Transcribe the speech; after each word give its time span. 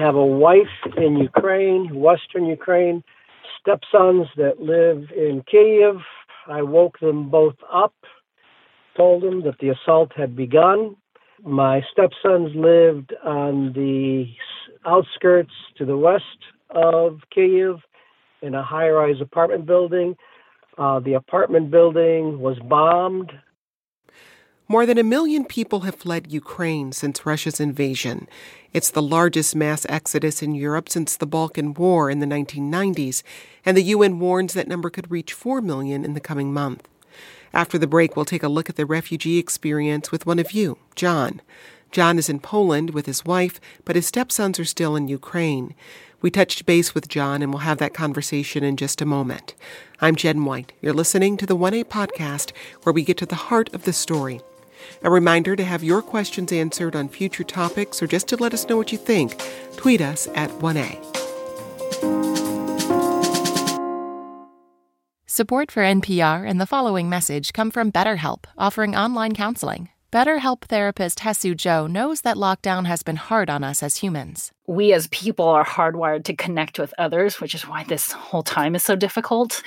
have 0.00 0.14
a 0.14 0.24
wife 0.24 0.76
in 0.96 1.16
Ukraine, 1.16 1.94
Western 1.94 2.46
Ukraine, 2.46 3.04
stepsons 3.60 4.26
that 4.36 4.60
live 4.60 5.10
in 5.16 5.42
Kiev. 5.50 5.96
I 6.48 6.62
woke 6.62 6.98
them 7.00 7.28
both 7.28 7.56
up, 7.72 7.94
told 8.96 9.22
them 9.22 9.42
that 9.44 9.58
the 9.60 9.68
assault 9.70 10.12
had 10.16 10.34
begun. 10.34 10.96
My 11.42 11.82
stepsons 11.92 12.50
lived 12.54 13.14
on 13.24 13.72
the 13.74 14.26
outskirts 14.86 15.52
to 15.76 15.84
the 15.84 15.96
west 15.96 16.40
of 16.70 17.20
Kiev 17.34 17.76
in 18.42 18.54
a 18.54 18.62
high 18.62 18.88
rise 18.88 19.20
apartment 19.20 19.66
building. 19.66 20.16
Uh, 20.78 21.00
the 21.00 21.14
apartment 21.14 21.70
building 21.70 22.40
was 22.40 22.58
bombed. 22.68 23.32
More 24.70 24.86
than 24.86 24.98
a 24.98 25.02
million 25.02 25.46
people 25.46 25.80
have 25.80 25.96
fled 25.96 26.30
Ukraine 26.30 26.92
since 26.92 27.26
Russia's 27.26 27.58
invasion. 27.58 28.28
It's 28.72 28.92
the 28.92 29.02
largest 29.02 29.56
mass 29.56 29.84
exodus 29.88 30.44
in 30.44 30.54
Europe 30.54 30.88
since 30.88 31.16
the 31.16 31.26
Balkan 31.26 31.74
War 31.74 32.08
in 32.08 32.20
the 32.20 32.26
1990s, 32.26 33.24
and 33.66 33.76
the 33.76 33.82
UN 33.82 34.20
warns 34.20 34.54
that 34.54 34.68
number 34.68 34.88
could 34.88 35.10
reach 35.10 35.32
4 35.32 35.60
million 35.60 36.04
in 36.04 36.14
the 36.14 36.20
coming 36.20 36.52
month. 36.52 36.86
After 37.52 37.78
the 37.78 37.88
break, 37.88 38.14
we'll 38.14 38.24
take 38.24 38.44
a 38.44 38.48
look 38.48 38.70
at 38.70 38.76
the 38.76 38.86
refugee 38.86 39.38
experience 39.38 40.12
with 40.12 40.24
one 40.24 40.38
of 40.38 40.52
you, 40.52 40.78
John. 40.94 41.42
John 41.90 42.16
is 42.16 42.28
in 42.28 42.38
Poland 42.38 42.90
with 42.90 43.06
his 43.06 43.24
wife, 43.24 43.60
but 43.84 43.96
his 43.96 44.06
stepsons 44.06 44.60
are 44.60 44.64
still 44.64 44.94
in 44.94 45.08
Ukraine. 45.08 45.74
We 46.20 46.30
touched 46.30 46.64
base 46.64 46.94
with 46.94 47.08
John, 47.08 47.42
and 47.42 47.52
we'll 47.52 47.62
have 47.62 47.78
that 47.78 47.92
conversation 47.92 48.62
in 48.62 48.76
just 48.76 49.02
a 49.02 49.04
moment. 49.04 49.56
I'm 50.00 50.14
Jen 50.14 50.44
White. 50.44 50.72
You're 50.80 50.92
listening 50.92 51.36
to 51.38 51.46
the 51.46 51.56
1A 51.56 51.86
podcast, 51.86 52.52
where 52.84 52.92
we 52.92 53.02
get 53.02 53.16
to 53.16 53.26
the 53.26 53.34
heart 53.34 53.74
of 53.74 53.82
the 53.82 53.92
story. 53.92 54.40
A 55.02 55.10
reminder 55.10 55.56
to 55.56 55.64
have 55.64 55.84
your 55.84 56.02
questions 56.02 56.52
answered 56.52 56.96
on 56.96 57.08
future 57.08 57.44
topics 57.44 58.02
or 58.02 58.06
just 58.06 58.28
to 58.28 58.36
let 58.36 58.54
us 58.54 58.68
know 58.68 58.76
what 58.76 58.92
you 58.92 58.98
think. 58.98 59.42
Tweet 59.76 60.00
us 60.00 60.28
at 60.34 60.50
1A. 60.50 60.98
Support 65.26 65.70
for 65.70 65.82
NPR 65.82 66.48
and 66.48 66.60
the 66.60 66.66
following 66.66 67.08
message 67.08 67.52
come 67.52 67.70
from 67.70 67.92
BetterHelp, 67.92 68.44
offering 68.58 68.94
online 68.96 69.34
counseling. 69.34 69.88
BetterHelp 70.12 70.62
therapist 70.62 71.20
Hesu 71.20 71.56
Joe 71.56 71.86
knows 71.86 72.22
that 72.22 72.36
lockdown 72.36 72.84
has 72.86 73.04
been 73.04 73.14
hard 73.14 73.48
on 73.48 73.62
us 73.62 73.80
as 73.80 73.98
humans. 73.98 74.50
We 74.66 74.92
as 74.92 75.06
people 75.08 75.46
are 75.46 75.64
hardwired 75.64 76.24
to 76.24 76.34
connect 76.34 76.80
with 76.80 76.92
others, 76.98 77.40
which 77.40 77.54
is 77.54 77.62
why 77.62 77.84
this 77.84 78.10
whole 78.10 78.42
time 78.42 78.74
is 78.74 78.82
so 78.82 78.96
difficult. 78.96 79.62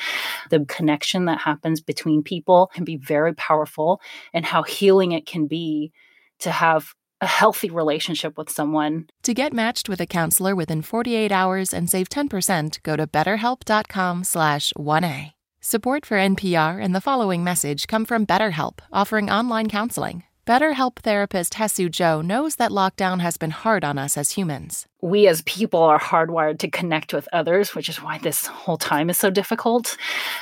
The 0.49 0.66
connection 0.66 1.25
that 1.25 1.39
happens 1.39 1.80
between 1.80 2.23
people 2.23 2.69
can 2.73 2.83
be 2.83 2.97
very 2.97 3.33
powerful, 3.33 4.02
and 4.33 4.45
how 4.45 4.64
healing 4.64 5.14
it 5.14 5.25
can 5.25 5.47
be 5.47 5.94
to 6.39 6.52
have 6.52 6.94
a 7.21 7.27
healthy 7.27 7.69
relationship 7.69 8.38
with 8.38 8.49
someone. 8.49 9.08
To 9.21 9.33
get 9.33 9.53
matched 9.53 9.88
with 9.88 10.02
a 10.02 10.05
counselor 10.05 10.58
within 10.58 10.81
48 10.81 11.31
hours 11.31 11.73
and 11.73 11.89
save 11.89 12.09
10%, 12.09 12.83
go 12.83 12.97
to 12.97 13.08
betterhelp.com 13.08 14.25
slash 14.25 14.73
1A. 14.77 15.31
Support 15.61 16.05
for 16.05 16.17
NPR 16.17 16.83
and 16.83 16.94
the 16.94 16.99
following 16.99 17.45
message 17.45 17.88
come 17.88 18.03
from 18.03 18.25
BetterHelp, 18.25 18.80
offering 18.91 19.30
online 19.30 19.69
counseling. 19.69 20.23
BetterHelp 20.45 20.97
therapist 20.97 21.53
Hesu 21.53 21.89
Joe 21.89 22.19
knows 22.19 22.58
that 22.58 22.69
lockdown 22.69 23.22
has 23.22 23.38
been 23.38 23.52
hard 23.52 23.86
on 23.86 23.97
us 23.97 24.17
as 24.17 24.31
humans. 24.31 24.86
We 25.02 25.25
as 25.27 25.41
people 25.44 25.81
are 25.81 25.99
hardwired 25.99 26.59
to 26.59 26.69
connect 26.69 27.13
with 27.13 27.30
others, 27.31 27.73
which 27.73 27.88
is 27.88 28.02
why 28.02 28.17
this 28.17 28.47
whole 28.47 28.77
time 28.77 29.09
is 29.09 29.17
so 29.17 29.30
difficult. 29.30 29.95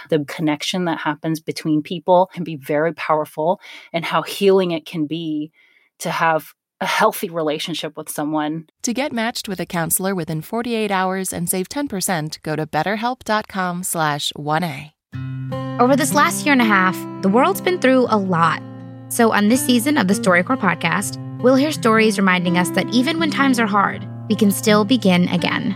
The 0.10 0.26
connection 0.26 0.86
that 0.86 0.98
happens 0.98 1.40
between 1.40 1.84
people 1.84 2.32
can 2.34 2.44
be 2.44 2.56
very 2.56 2.96
powerful, 2.96 3.62
and 3.94 4.04
how 4.04 4.24
healing 4.24 4.72
it 4.72 4.88
can 4.88 5.06
be 5.06 5.52
to 6.00 6.10
have 6.10 6.54
a 6.80 6.88
healthy 6.88 7.30
relationship 7.30 7.96
with 7.96 8.10
someone. 8.10 8.66
To 8.82 8.94
get 8.94 9.12
matched 9.12 9.48
with 9.48 9.60
a 9.60 9.68
counselor 9.68 10.16
within 10.16 10.42
48 10.42 10.90
hours 10.90 11.32
and 11.32 11.48
save 11.48 11.70
10%, 11.70 12.42
go 12.42 12.56
to 12.56 12.66
betterhelp.com 12.66 13.84
slash 13.84 14.34
1A. 14.36 14.94
Over 15.80 15.96
this 15.96 16.16
last 16.16 16.44
year 16.44 16.54
and 16.54 16.62
a 16.62 16.66
half, 16.66 16.98
the 17.22 17.30
world's 17.30 17.62
been 17.62 17.80
through 17.80 18.08
a 18.10 18.18
lot 18.18 18.64
so, 19.12 19.34
on 19.34 19.50
this 19.50 19.66
season 19.66 19.98
of 19.98 20.08
the 20.08 20.14
StoryCorps 20.14 20.62
podcast, 20.62 21.18
we'll 21.42 21.56
hear 21.56 21.74
stories 21.74 22.18
reminding 22.18 22.58
us 22.58 22.70
that 22.70 22.88
even 22.94 23.20
when 23.20 23.30
times 23.30 23.60
are 23.60 23.68
hard, 23.68 24.08
we 24.30 24.36
can 24.36 24.52
still 24.52 24.86
begin 24.86 25.28
again. 25.28 25.76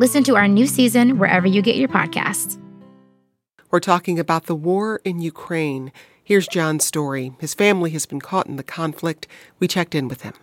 Listen 0.00 0.24
to 0.24 0.34
our 0.34 0.48
new 0.48 0.66
season 0.66 1.16
wherever 1.16 1.46
you 1.46 1.62
get 1.62 1.76
your 1.76 1.88
podcasts. 1.88 2.60
We're 3.70 3.78
talking 3.78 4.18
about 4.18 4.46
the 4.46 4.56
war 4.56 5.00
in 5.04 5.20
Ukraine. 5.20 5.92
Here's 6.24 6.48
John's 6.48 6.84
story. 6.84 7.36
His 7.38 7.54
family 7.54 7.90
has 7.90 8.04
been 8.04 8.20
caught 8.20 8.48
in 8.48 8.56
the 8.56 8.64
conflict. 8.64 9.28
We 9.60 9.68
checked 9.68 9.94
in 9.94 10.08
with 10.08 10.22
him. 10.22 10.34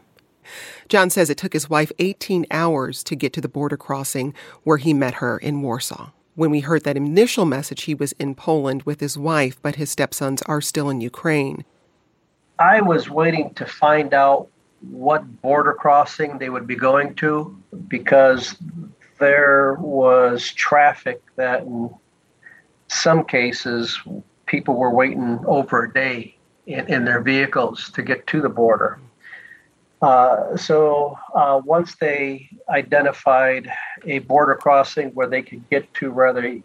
John 0.87 1.09
says 1.09 1.29
it 1.29 1.37
took 1.37 1.51
his 1.51 1.69
wife 1.69 1.91
18 1.99 2.45
hours 2.51 3.03
to 3.03 3.17
get 3.17 3.33
to 3.33 3.41
the 3.41 3.49
border 3.49 3.75
crossing 3.75 4.33
where 4.63 4.77
he 4.77 4.93
met 4.93 5.15
her 5.15 5.37
in 5.37 5.61
Warsaw. 5.61 6.11
When 6.35 6.51
we 6.51 6.61
heard 6.61 6.85
that 6.85 6.95
initial 6.95 7.43
message, 7.43 7.83
he 7.83 7.93
was 7.93 8.13
in 8.13 8.33
Poland 8.33 8.83
with 8.83 9.01
his 9.01 9.17
wife, 9.17 9.61
but 9.61 9.75
his 9.75 9.91
stepsons 9.91 10.41
are 10.43 10.61
still 10.61 10.89
in 10.89 11.01
Ukraine. 11.01 11.65
I 12.59 12.81
was 12.81 13.09
waiting 13.09 13.53
to 13.55 13.65
find 13.65 14.13
out 14.13 14.47
what 14.81 15.41
border 15.41 15.73
crossing 15.73 16.37
they 16.37 16.49
would 16.49 16.67
be 16.67 16.75
going 16.75 17.15
to 17.15 17.57
because 17.87 18.55
there 19.19 19.75
was 19.79 20.51
traffic 20.51 21.21
that 21.35 21.61
in 21.61 21.89
some 22.87 23.23
cases 23.23 23.99
people 24.45 24.75
were 24.75 24.91
waiting 24.91 25.39
over 25.45 25.85
a 25.85 25.93
day 25.93 26.35
in, 26.67 26.87
in 26.87 27.05
their 27.05 27.21
vehicles 27.21 27.89
to 27.91 28.01
get 28.01 28.27
to 28.27 28.41
the 28.41 28.49
border. 28.49 28.99
Uh, 30.01 30.57
so 30.57 31.17
uh, 31.33 31.61
once 31.63 31.95
they 31.95 32.49
identified 32.67 33.71
a 34.05 34.19
border 34.19 34.55
crossing 34.55 35.09
where 35.11 35.27
they 35.27 35.41
could 35.41 35.67
get 35.69 35.91
to 35.93 36.11
rather 36.11 36.59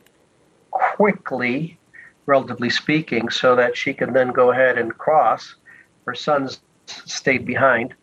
quickly, 0.72 1.78
relatively 2.26 2.68
speaking, 2.68 3.30
so 3.30 3.54
that 3.54 3.76
she 3.76 3.94
could 3.94 4.12
then 4.12 4.32
go 4.32 4.50
ahead 4.50 4.76
and 4.76 4.98
cross, 4.98 5.54
her 6.08 6.14
sons 6.14 6.60
stayed 6.86 7.44
behind. 7.44 7.94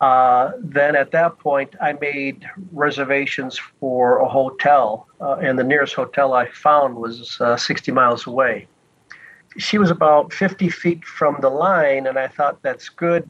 Uh, 0.00 0.52
then 0.58 0.96
at 0.96 1.10
that 1.12 1.38
point, 1.38 1.74
I 1.80 1.92
made 1.94 2.44
reservations 2.72 3.58
for 3.78 4.18
a 4.18 4.28
hotel, 4.28 5.06
uh, 5.20 5.36
and 5.36 5.58
the 5.58 5.64
nearest 5.64 5.94
hotel 5.94 6.34
I 6.34 6.48
found 6.48 6.96
was 6.96 7.40
uh, 7.40 7.56
60 7.56 7.92
miles 7.92 8.26
away. 8.26 8.66
She 9.58 9.78
was 9.78 9.90
about 9.90 10.32
50 10.32 10.70
feet 10.70 11.04
from 11.04 11.36
the 11.40 11.50
line, 11.50 12.06
and 12.06 12.18
I 12.18 12.28
thought 12.28 12.62
that's 12.62 12.88
good. 12.88 13.28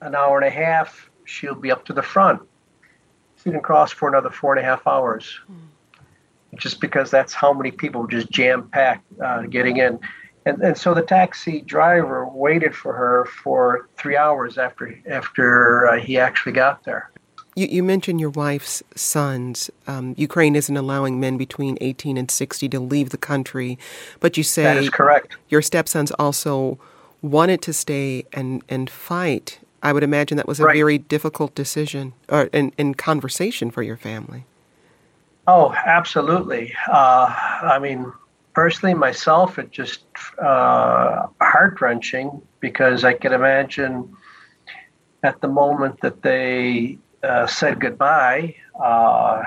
An 0.00 0.14
hour 0.14 0.38
and 0.38 0.46
a 0.46 0.50
half, 0.50 1.10
she'll 1.24 1.54
be 1.54 1.70
up 1.70 1.84
to 1.86 1.92
the 1.92 2.02
front. 2.02 2.40
She 3.36 3.50
didn't 3.50 3.62
cross 3.62 3.90
for 3.90 4.08
another 4.08 4.30
four 4.30 4.54
and 4.54 4.64
a 4.64 4.68
half 4.68 4.86
hours, 4.86 5.40
mm. 5.50 5.56
just 6.56 6.80
because 6.80 7.10
that's 7.10 7.32
how 7.32 7.52
many 7.52 7.70
people 7.70 8.06
just 8.06 8.30
jam 8.30 8.68
packed 8.68 9.06
uh, 9.20 9.42
getting 9.42 9.78
in. 9.78 9.98
And, 10.46 10.60
and 10.62 10.76
so 10.76 10.94
the 10.94 11.02
taxi 11.02 11.60
driver 11.60 12.26
waited 12.26 12.74
for 12.74 12.92
her 12.92 13.26
for 13.26 13.88
three 13.96 14.16
hours 14.16 14.56
after 14.56 14.98
after 15.08 15.86
uh, 15.88 16.00
he 16.00 16.18
actually 16.18 16.52
got 16.52 16.84
there. 16.84 17.10
You, 17.56 17.66
you 17.66 17.82
mentioned 17.82 18.20
your 18.20 18.30
wife's 18.30 18.82
sons. 18.94 19.70
Um, 19.86 20.14
Ukraine 20.16 20.56
isn't 20.56 20.76
allowing 20.76 21.20
men 21.20 21.36
between 21.36 21.76
18 21.80 22.16
and 22.16 22.30
60 22.30 22.68
to 22.68 22.80
leave 22.80 23.10
the 23.10 23.18
country, 23.18 23.78
but 24.20 24.36
you 24.36 24.42
say 24.42 24.62
that 24.62 24.76
is 24.78 24.88
correct. 24.88 25.36
Your 25.48 25.60
stepsons 25.60 26.10
also 26.12 26.78
wanted 27.22 27.60
to 27.62 27.72
stay 27.72 28.24
and, 28.32 28.62
and 28.68 28.88
fight. 28.88 29.58
I 29.82 29.92
would 29.92 30.02
imagine 30.02 30.36
that 30.36 30.48
was 30.48 30.60
a 30.60 30.64
right. 30.64 30.76
very 30.76 30.98
difficult 30.98 31.54
decision 31.54 32.12
or 32.28 32.44
in, 32.44 32.72
in 32.78 32.94
conversation 32.94 33.70
for 33.70 33.82
your 33.82 33.96
family. 33.96 34.46
Oh, 35.46 35.74
absolutely. 35.84 36.74
Uh, 36.88 37.34
I 37.62 37.78
mean, 37.80 38.12
personally, 38.54 38.94
myself, 38.94 39.58
it 39.58 39.70
just 39.70 40.04
uh, 40.38 41.26
heart 41.40 41.80
wrenching 41.80 42.42
because 42.60 43.04
I 43.04 43.14
can 43.14 43.32
imagine 43.32 44.14
at 45.22 45.40
the 45.40 45.48
moment 45.48 46.00
that 46.00 46.22
they 46.22 46.98
uh, 47.22 47.46
said 47.46 47.80
goodbye, 47.80 48.56
uh, 48.82 49.42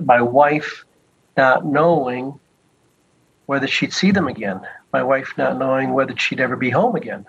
my 0.00 0.20
wife 0.20 0.84
not 1.36 1.66
knowing 1.66 2.38
whether 3.46 3.66
she'd 3.66 3.92
see 3.92 4.10
them 4.10 4.28
again, 4.28 4.60
my 4.92 5.02
wife 5.02 5.32
not 5.38 5.58
knowing 5.58 5.92
whether 5.92 6.16
she'd 6.16 6.40
ever 6.40 6.56
be 6.56 6.70
home 6.70 6.94
again. 6.96 7.24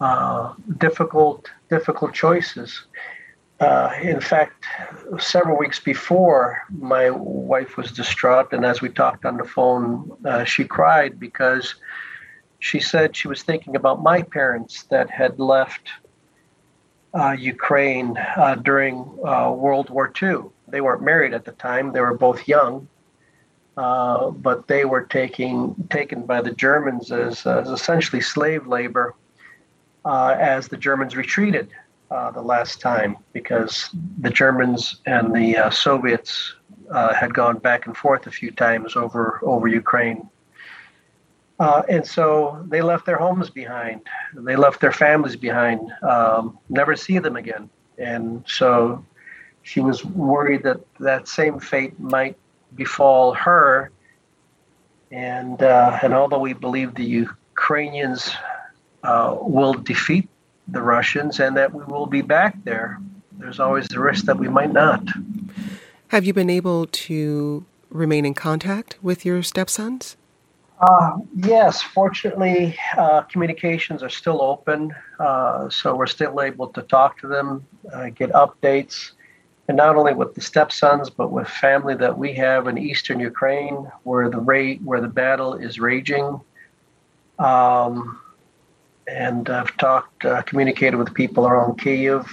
Uh, 0.00 0.52
difficult, 0.78 1.50
difficult 1.70 2.12
choices. 2.12 2.84
Uh, 3.60 3.94
in 4.02 4.20
fact, 4.20 4.64
several 5.18 5.56
weeks 5.56 5.78
before, 5.78 6.62
my 6.70 7.10
wife 7.10 7.76
was 7.76 7.92
distraught, 7.92 8.52
and 8.52 8.64
as 8.64 8.80
we 8.80 8.88
talked 8.88 9.24
on 9.24 9.36
the 9.36 9.44
phone, 9.44 10.10
uh, 10.24 10.42
she 10.44 10.64
cried 10.64 11.20
because 11.20 11.76
she 12.58 12.80
said 12.80 13.14
she 13.14 13.28
was 13.28 13.42
thinking 13.42 13.76
about 13.76 14.02
my 14.02 14.22
parents 14.22 14.82
that 14.84 15.08
had 15.08 15.38
left 15.38 15.90
uh, 17.14 17.30
Ukraine 17.30 18.16
uh, 18.36 18.56
during 18.56 19.06
uh, 19.24 19.52
World 19.52 19.88
War 19.88 20.12
II. 20.20 20.38
They 20.66 20.80
weren't 20.80 21.02
married 21.02 21.32
at 21.32 21.44
the 21.44 21.52
time; 21.52 21.92
they 21.92 22.00
were 22.00 22.16
both 22.16 22.48
young, 22.48 22.88
uh, 23.76 24.30
but 24.30 24.66
they 24.66 24.84
were 24.84 25.04
taking 25.04 25.76
taken 25.90 26.26
by 26.26 26.42
the 26.42 26.50
Germans 26.50 27.12
as, 27.12 27.46
as 27.46 27.68
essentially 27.68 28.20
slave 28.20 28.66
labor 28.66 29.14
as 30.04 30.68
the 30.68 30.76
Germans 30.76 31.16
retreated 31.16 31.70
uh, 32.14 32.30
the 32.30 32.40
last 32.40 32.80
time 32.80 33.16
because 33.32 33.90
the 34.20 34.30
Germans 34.30 35.00
and 35.04 35.34
the 35.34 35.56
uh, 35.56 35.70
Soviets 35.70 36.54
uh, 36.90 37.12
had 37.12 37.34
gone 37.34 37.58
back 37.58 37.86
and 37.86 37.96
forth 37.96 38.28
a 38.28 38.30
few 38.30 38.52
times 38.52 38.94
over 38.94 39.40
over 39.42 39.66
Ukraine. 39.66 40.28
Uh, 41.58 41.82
and 41.88 42.06
so 42.06 42.64
they 42.68 42.82
left 42.82 43.04
their 43.04 43.16
homes 43.16 43.50
behind. 43.50 44.00
They 44.34 44.54
left 44.54 44.80
their 44.80 44.92
families 44.92 45.34
behind. 45.34 45.80
Um, 46.02 46.58
never 46.68 46.94
see 46.94 47.18
them 47.18 47.36
again. 47.36 47.68
And 47.98 48.44
so 48.46 49.04
she 49.62 49.80
was 49.80 50.04
worried 50.04 50.62
that 50.62 50.80
that 51.00 51.26
same 51.26 51.58
fate 51.58 51.98
might 51.98 52.36
befall 52.76 53.34
her. 53.34 53.90
And 55.10 55.60
uh, 55.62 55.98
and 56.00 56.14
although 56.14 56.44
we 56.48 56.52
believe 56.52 56.94
the 56.94 57.04
Ukrainians 57.04 58.36
will 59.02 59.74
defeat 59.74 60.28
the 60.68 60.82
Russians 60.82 61.40
and 61.40 61.56
that 61.56 61.72
we 61.72 61.84
will 61.84 62.06
be 62.06 62.22
back 62.22 62.56
there, 62.64 62.98
there's 63.38 63.60
always 63.60 63.88
the 63.88 64.00
risk 64.00 64.24
that 64.26 64.38
we 64.38 64.48
might 64.48 64.72
not. 64.72 65.02
Have 66.08 66.24
you 66.24 66.32
been 66.32 66.50
able 66.50 66.86
to 66.86 67.64
remain 67.90 68.24
in 68.24 68.34
contact 68.34 68.96
with 69.02 69.24
your 69.24 69.42
stepsons? 69.42 70.16
Uh, 70.80 71.18
yes, 71.36 71.82
fortunately, 71.82 72.76
uh, 72.96 73.22
communications 73.22 74.02
are 74.02 74.08
still 74.08 74.42
open, 74.42 74.94
uh, 75.18 75.68
so 75.68 75.94
we're 75.94 76.06
still 76.06 76.42
able 76.42 76.68
to 76.68 76.82
talk 76.82 77.18
to 77.18 77.28
them, 77.28 77.64
uh, 77.92 78.08
get 78.10 78.30
updates, 78.32 79.12
and 79.68 79.76
not 79.76 79.96
only 79.96 80.12
with 80.12 80.34
the 80.34 80.40
stepsons, 80.40 81.08
but 81.08 81.30
with 81.30 81.48
family 81.48 81.94
that 81.94 82.18
we 82.18 82.34
have 82.34 82.66
in 82.66 82.76
eastern 82.76 83.20
Ukraine, 83.20 83.90
where 84.02 84.28
the 84.28 84.40
rate 84.40 84.82
where 84.82 85.00
the 85.00 85.08
battle 85.08 85.54
is 85.54 85.78
raging. 85.78 86.40
Um, 87.38 88.20
and 89.06 89.48
I've 89.50 89.76
talked, 89.76 90.24
uh, 90.24 90.42
communicated 90.42 90.96
with 90.96 91.12
people 91.14 91.46
around 91.46 91.78
Kiev. 91.78 92.26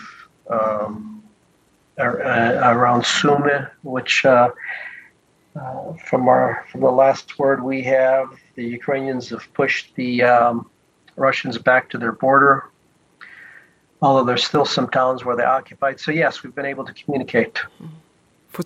Um, 0.49 1.11
uh, 2.01 2.59
around 2.63 3.05
Sumy, 3.05 3.67
which 3.83 4.25
uh, 4.25 4.49
uh, 5.55 5.93
from 6.05 6.27
our 6.27 6.65
from 6.71 6.81
the 6.81 6.91
last 6.91 7.37
word 7.37 7.63
we 7.63 7.83
have, 7.83 8.29
the 8.55 8.63
Ukrainians 8.63 9.29
have 9.29 9.53
pushed 9.53 9.93
the 9.95 10.23
um, 10.23 10.69
Russians 11.15 11.57
back 11.57 11.89
to 11.89 11.97
their 11.97 12.11
border. 12.11 12.69
Although 14.01 14.25
there's 14.25 14.43
still 14.43 14.65
some 14.65 14.89
towns 14.89 15.23
where 15.23 15.35
they 15.35 15.43
occupied. 15.43 15.99
So 15.99 16.11
yes, 16.11 16.41
we've 16.41 16.55
been 16.55 16.65
able 16.65 16.85
to 16.85 16.93
communicate. 16.93 17.59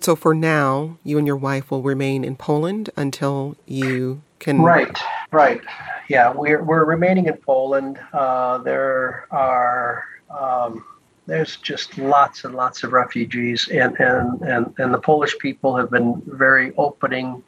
So 0.00 0.16
for 0.16 0.34
now, 0.34 0.96
you 1.04 1.18
and 1.18 1.26
your 1.26 1.36
wife 1.36 1.70
will 1.70 1.82
remain 1.82 2.24
in 2.24 2.36
Poland 2.36 2.90
until 2.96 3.56
you 3.66 4.22
can. 4.38 4.62
Right, 4.62 4.98
right. 5.30 5.60
Yeah, 6.08 6.32
we're 6.32 6.62
we're 6.62 6.84
remaining 6.84 7.26
in 7.26 7.36
Poland. 7.36 7.98
Uh, 8.12 8.58
there 8.58 9.26
are. 9.30 10.04
Um, 10.30 10.84
there's 11.26 11.56
just 11.56 11.98
lots 11.98 12.44
and 12.44 12.54
lots 12.54 12.84
of 12.84 12.92
refugees, 12.92 13.68
and 13.68 13.98
and 13.98 14.40
and, 14.42 14.74
and 14.78 14.94
the 14.94 14.98
Polish 14.98 15.36
people 15.38 15.76
have 15.76 15.90
been 15.90 16.22
very 16.26 16.72
opening 16.76 17.42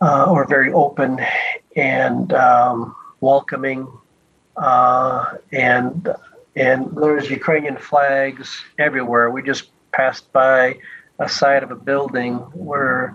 uh, 0.00 0.24
or 0.30 0.46
very 0.46 0.72
open 0.72 1.20
and 1.76 2.32
um, 2.32 2.96
welcoming, 3.20 3.86
uh, 4.56 5.36
and 5.52 6.08
and 6.56 6.96
there's 6.96 7.28
Ukrainian 7.28 7.76
flags 7.76 8.64
everywhere. 8.78 9.30
We 9.30 9.42
just 9.42 9.70
passed 9.92 10.32
by 10.32 10.78
a 11.18 11.28
side 11.28 11.62
of 11.62 11.70
a 11.70 11.76
building 11.76 12.36
where 12.54 13.14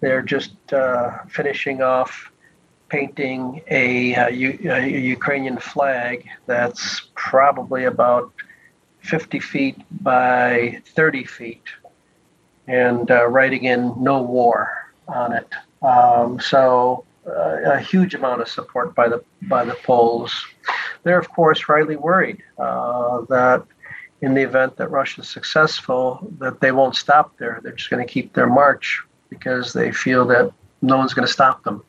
they're 0.00 0.22
just 0.22 0.54
uh, 0.72 1.18
finishing 1.28 1.80
off 1.82 2.30
painting 2.90 3.62
a, 3.68 4.14
a, 4.14 4.28
a, 4.28 4.86
Ukrainian 4.86 5.58
flag 5.58 6.28
that's 6.46 7.08
probably 7.14 7.84
about 7.84 8.32
50 9.00 9.40
feet 9.40 9.76
by 10.02 10.82
30 10.86 11.24
feet 11.24 11.62
and 12.66 13.10
uh, 13.10 13.26
writing 13.26 13.64
in 13.64 13.94
no 14.02 14.20
war 14.20 14.92
on 15.08 15.32
it. 15.32 15.48
Um, 15.82 16.38
so 16.40 17.04
uh, 17.26 17.60
a 17.64 17.80
huge 17.80 18.14
amount 18.14 18.40
of 18.42 18.48
support 18.48 18.94
by 18.94 19.08
the 19.08 19.22
by 19.42 19.64
the 19.64 19.74
Poles. 19.84 20.46
They're 21.02 21.18
of 21.18 21.30
course 21.30 21.68
rightly 21.68 21.96
worried 21.96 22.42
uh, 22.58 23.22
that 23.28 23.64
in 24.20 24.34
the 24.34 24.42
event 24.42 24.76
that 24.76 24.88
Russia 24.88 25.22
is 25.22 25.28
successful, 25.28 26.28
that 26.38 26.60
they 26.60 26.72
won't 26.72 26.96
stop 26.96 27.36
there. 27.38 27.60
They're 27.62 27.72
just 27.72 27.90
going 27.90 28.06
to 28.06 28.12
keep 28.12 28.34
their 28.34 28.46
march 28.46 29.02
because 29.30 29.72
they 29.72 29.92
feel 29.92 30.26
that 30.26 30.52
no 30.82 30.98
one's 30.98 31.14
going 31.14 31.26
to 31.26 31.32
stop 31.32 31.62
them. 31.64 31.82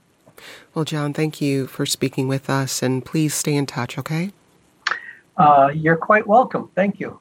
Well, 0.74 0.86
John, 0.86 1.14
thank 1.14 1.42
you 1.42 1.68
for 1.68 1.86
speaking 1.86 2.28
with 2.28 2.50
us, 2.50 2.82
and 2.82 3.04
please 3.06 3.34
stay 3.34 3.56
in 3.56 3.66
touch, 3.66 3.98
okay? 3.98 4.32
Uh, 5.38 5.70
you're 5.74 5.98
quite 5.98 6.28
welcome. 6.28 6.70
Thank 6.76 7.00
you. 7.00 7.20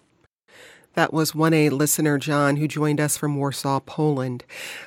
That 0.94 1.12
was 1.12 1.32
1A 1.32 1.70
listener 1.70 2.18
John 2.18 2.56
who 2.56 2.66
joined 2.66 3.00
us 3.00 3.16
from 3.16 3.36
Warsaw, 3.36 3.80
Poland. 3.80 4.44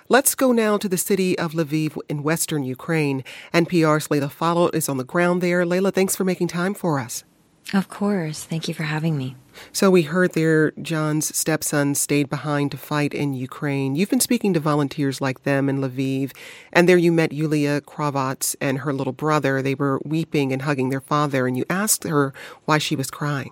Let's 0.09 0.35
go 0.35 0.51
now 0.51 0.77
to 0.77 0.89
the 0.89 0.97
city 0.97 1.37
of 1.39 1.53
Lviv 1.53 1.97
in 2.09 2.23
western 2.23 2.63
Ukraine. 2.63 3.23
NPR's 3.53 4.11
Leila 4.11 4.27
Fadel 4.27 4.73
is 4.75 4.89
on 4.89 4.97
the 4.97 5.05
ground 5.05 5.41
there. 5.41 5.65
Leila, 5.65 5.91
thanks 5.91 6.15
for 6.15 6.25
making 6.25 6.49
time 6.49 6.73
for 6.73 6.99
us. 6.99 7.23
Of 7.71 7.87
course. 7.87 8.43
Thank 8.43 8.67
you 8.67 8.73
for 8.73 8.83
having 8.83 9.17
me. 9.17 9.35
So 9.71 9.89
we 9.89 10.03
heard 10.03 10.33
there 10.33 10.71
John's 10.81 11.35
stepson 11.35 11.95
stayed 11.95 12.29
behind 12.29 12.71
to 12.71 12.77
fight 12.77 13.13
in 13.13 13.33
Ukraine. 13.33 13.95
You've 13.95 14.09
been 14.09 14.19
speaking 14.19 14.53
to 14.53 14.59
volunteers 14.59 15.21
like 15.21 15.43
them 15.43 15.69
in 15.69 15.79
Lviv, 15.79 16.31
and 16.71 16.89
there 16.89 16.97
you 16.97 17.11
met 17.11 17.31
Yulia 17.31 17.81
Kravats 17.81 18.55
and 18.59 18.79
her 18.79 18.93
little 18.93 19.13
brother. 19.13 19.61
They 19.61 19.75
were 19.75 20.01
weeping 20.03 20.51
and 20.51 20.63
hugging 20.63 20.89
their 20.89 21.01
father, 21.01 21.47
and 21.47 21.55
you 21.55 21.65
asked 21.69 22.03
her 22.03 22.33
why 22.65 22.79
she 22.79 22.95
was 22.95 23.09
crying. 23.11 23.51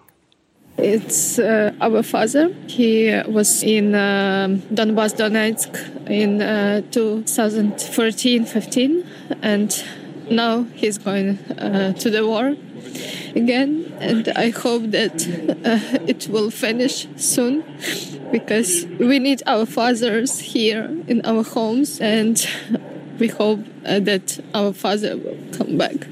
It's 0.78 1.38
uh, 1.38 1.74
our 1.80 2.02
father. 2.02 2.54
He 2.68 3.14
was 3.28 3.62
in 3.62 3.94
uh, 3.94 4.48
Donbas, 4.74 5.16
Donetsk 5.16 6.10
in 6.10 6.42
uh, 6.42 6.82
2014 6.92 8.46
15, 8.46 9.08
and 9.42 9.84
now 10.32 10.64
he's 10.76 10.98
going 10.98 11.38
uh, 11.60 11.94
to 11.94 12.10
the 12.10 12.26
war 12.26 12.56
again, 13.36 13.94
and 14.00 14.28
I 14.30 14.50
hope 14.50 14.92
that 14.92 15.28
uh, 15.66 16.00
it 16.08 16.28
will 16.28 16.52
finish 16.52 17.08
soon 17.16 17.64
because 18.32 18.86
we 19.00 19.20
need 19.20 19.44
our 19.46 19.66
fathers 19.66 20.40
here 20.40 20.90
in 21.08 21.22
our 21.26 21.44
homes, 21.44 22.00
and 22.00 22.46
we 23.20 23.28
hope 23.28 23.60
uh, 23.86 24.00
that 24.00 24.40
our 24.54 24.74
father 24.74 25.18
will 25.18 25.38
come 25.52 25.78
back 25.78 26.08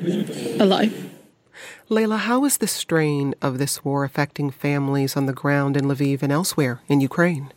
alive. 0.60 0.94
Leila, 1.90 2.18
how 2.18 2.46
is 2.46 2.58
the 2.58 2.68
strain 2.68 3.34
of 3.42 3.58
this 3.58 3.84
war 3.84 4.04
affecting 4.04 4.52
families 4.52 5.18
on 5.18 5.26
the 5.26 5.34
ground 5.34 5.76
in 5.76 5.86
Lviv 5.86 6.22
and 6.22 6.32
elsewhere 6.32 6.82
in 6.88 7.02
Ukraine? 7.02 7.52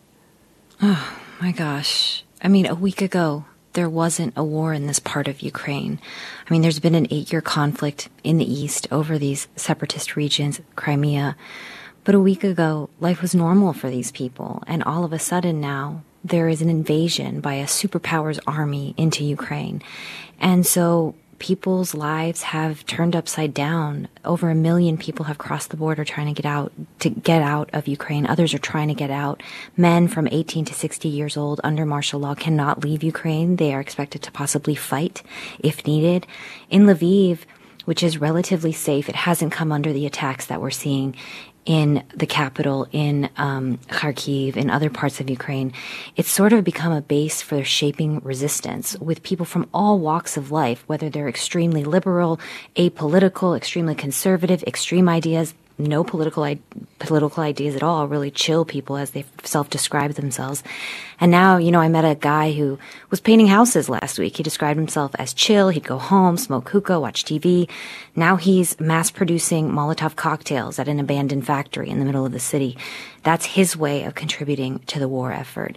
Oh, 0.81 1.19
my 1.41 1.53
gosh. 1.53 2.25
I 2.41 2.49
mean, 2.49 2.67
a 2.67 2.75
week 2.75 3.03
ago, 3.03 3.45
there 3.73 3.89
wasn't 3.89 4.35
a 4.37 4.45
war 4.45 4.73
in 4.73 4.87
this 4.87 4.99
part 4.99 5.29
of 5.29 5.43
Ukraine. 5.43 6.01
I 6.47 6.53
mean, 6.53 6.63
there's 6.63 6.81
been 6.81 6.95
an 6.95 7.09
eight 7.11 7.33
year 7.33 7.41
conflict 7.41 8.09
in 8.23 8.39
the 8.39 8.53
east 8.53 8.87
over 8.91 9.19
these 9.19 9.49
separatist 9.57 10.17
regions, 10.17 10.61
Crimea. 10.77 11.37
But 12.05 12.15
a 12.15 12.21
week 12.21 12.43
ago, 12.45 12.91
life 13.01 13.23
was 13.23 13.35
normal 13.35 13.73
for 13.73 13.89
these 13.89 14.11
people. 14.11 14.63
And 14.67 14.83
all 14.83 15.05
of 15.05 15.13
a 15.13 15.19
sudden 15.19 15.61
now, 15.61 16.03
there 16.25 16.49
is 16.49 16.63
an 16.63 16.71
invasion 16.71 17.41
by 17.41 17.55
a 17.55 17.67
superpower's 17.67 18.41
army 18.47 18.95
into 18.97 19.25
Ukraine. 19.25 19.83
And 20.41 20.67
so 20.67 21.15
people's 21.43 21.93
lives 21.93 22.43
have 22.43 22.87
turned 22.87 23.17
upside 23.17 23.53
down. 23.53 24.07
Over 24.25 24.49
a 24.49 24.55
million 24.55 24.97
people 24.97 25.25
have 25.25 25.39
crossed 25.39 25.71
the 25.71 25.77
border 25.77 26.05
trying 26.05 26.33
to 26.33 26.41
get 26.41 26.49
out 26.49 26.73
to 27.01 27.11
get 27.11 27.43
out 27.43 27.69
of 27.73 27.89
Ukraine. 27.89 28.29
Others 28.29 28.55
are 28.55 28.61
trying 28.61 28.87
to 28.87 28.95
get 28.95 29.11
out. 29.11 29.43
Men 29.77 30.07
from 30.07 30.29
18 30.31 30.65
to 30.67 30.73
60 30.73 31.09
years 31.09 31.37
old 31.37 31.61
under 31.65 31.85
martial 31.85 32.21
law 32.21 32.37
cannot 32.37 32.85
leave 32.85 33.03
Ukraine. 33.03 33.57
They 33.57 33.75
are 33.75 33.81
expected 33.81 34.23
to 34.23 34.31
possibly 34.31 34.77
fight 34.77 35.25
if 35.59 35.85
needed. 35.85 36.29
In 36.71 36.87
Lviv, 36.87 37.41
which 37.87 38.05
is 38.05 38.19
relatively 38.19 38.73
safe, 38.73 39.09
it 39.09 39.17
hasn't 39.17 39.51
come 39.51 39.73
under 39.73 39.93
the 39.93 40.07
attacks 40.07 40.47
that 40.47 40.61
we're 40.61 40.71
seeing 40.71 41.17
in 41.65 42.03
the 42.15 42.27
capital, 42.27 42.87
in 42.93 43.31
um, 43.37 43.79
Kharkiv, 43.89 44.57
in 44.57 44.71
other 44.71 44.91
parts 44.91 45.21
of 45.21 45.31
Ukraine, 45.31 45.73
it's 46.17 46.31
sort 46.31 46.53
of 46.53 46.65
become 46.65 46.93
a 46.93 47.01
base 47.01 47.41
for 47.41 47.63
shaping 47.63 48.21
resistance 48.21 48.99
with 48.99 49.23
people 49.23 49.47
from 49.47 49.69
all 49.73 49.99
walks 49.99 50.37
of 50.37 50.51
life, 50.51 50.83
whether 50.87 51.09
they're 51.09 51.29
extremely 51.29 51.85
liberal, 51.85 52.41
apolitical, 52.77 53.57
extremely 53.57 53.95
conservative, 53.95 54.65
extreme 54.65 55.09
ideas, 55.09 55.55
no 55.79 56.05
political 56.05 56.57
political 56.99 57.43
ideas 57.43 57.75
at 57.75 57.83
all, 57.83 58.07
really 58.07 58.31
chill 58.31 58.65
people 58.65 58.97
as 58.97 59.11
they 59.11 59.25
self-describe 59.43 60.13
themselves. 60.13 60.63
And 61.21 61.31
now, 61.31 61.57
you 61.57 61.71
know, 61.71 61.81
I 61.81 61.89
met 61.89 62.05
a 62.05 62.15
guy 62.15 62.53
who 62.53 62.79
was 63.11 63.21
painting 63.21 63.49
houses 63.49 63.89
last 63.89 64.19
week. 64.19 64.37
He 64.37 64.43
described 64.43 64.79
himself 64.79 65.13
as 65.19 65.35
chill. 65.35 65.69
He'd 65.69 65.85
go 65.85 65.99
home, 65.99 66.37
smoke 66.37 66.69
hookah, 66.69 67.01
watch 67.01 67.25
TV. 67.25 67.69
Now 68.17 68.37
he's 68.37 68.79
mass 68.81 69.11
producing 69.11 69.71
Molotov 69.71 70.17
cocktails 70.17 70.79
at 70.79 70.89
an 70.89 71.01
abandoned 71.01 71.47
factory 71.47 71.91
in 71.91 71.99
the 71.99 72.05
middle 72.05 72.27
of 72.27 72.33
the 72.33 72.41
city. 72.41 72.77
That's 73.23 73.47
his 73.47 73.77
way 73.77 74.05
of 74.05 74.15
contributing 74.15 74.81
to 74.87 74.99
the 74.99 75.09
war 75.09 75.33
effort. 75.33 75.77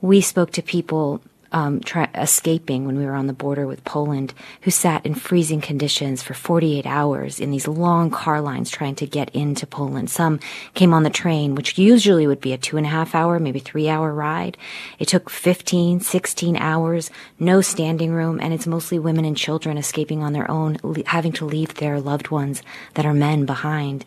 We 0.00 0.20
spoke 0.20 0.52
to 0.52 0.62
people 0.62 1.22
um, 1.52 1.80
escaping 2.14 2.86
when 2.86 2.96
we 2.96 3.04
were 3.04 3.14
on 3.14 3.26
the 3.26 3.32
border 3.32 3.66
with 3.66 3.84
Poland, 3.84 4.34
who 4.62 4.70
sat 4.70 5.04
in 5.06 5.14
freezing 5.14 5.60
conditions 5.60 6.22
for 6.22 6.34
48 6.34 6.86
hours 6.86 7.38
in 7.38 7.50
these 7.50 7.68
long 7.68 8.10
car 8.10 8.40
lines 8.40 8.70
trying 8.70 8.94
to 8.96 9.06
get 9.06 9.30
into 9.30 9.66
Poland. 9.66 10.10
Some 10.10 10.40
came 10.74 10.92
on 10.92 11.02
the 11.02 11.10
train, 11.10 11.54
which 11.54 11.78
usually 11.78 12.26
would 12.26 12.40
be 12.40 12.52
a 12.52 12.58
two 12.58 12.76
and 12.76 12.86
a 12.86 12.90
half 12.90 13.14
hour, 13.14 13.38
maybe 13.38 13.58
three 13.58 13.88
hour 13.88 14.12
ride. 14.12 14.56
It 14.98 15.08
took 15.08 15.30
15, 15.30 16.00
16 16.00 16.56
hours, 16.56 17.10
no 17.38 17.60
standing 17.60 18.12
room, 18.12 18.40
and 18.40 18.52
it's 18.52 18.66
mostly 18.66 18.98
women 18.98 19.24
and 19.24 19.36
children 19.36 19.78
escaping 19.78 20.22
on 20.22 20.32
their 20.32 20.50
own, 20.50 20.78
having 21.06 21.32
to 21.32 21.44
leave 21.44 21.74
their 21.74 22.00
loved 22.00 22.30
ones 22.30 22.62
that 22.94 23.06
are 23.06 23.14
men 23.14 23.46
behind 23.46 24.04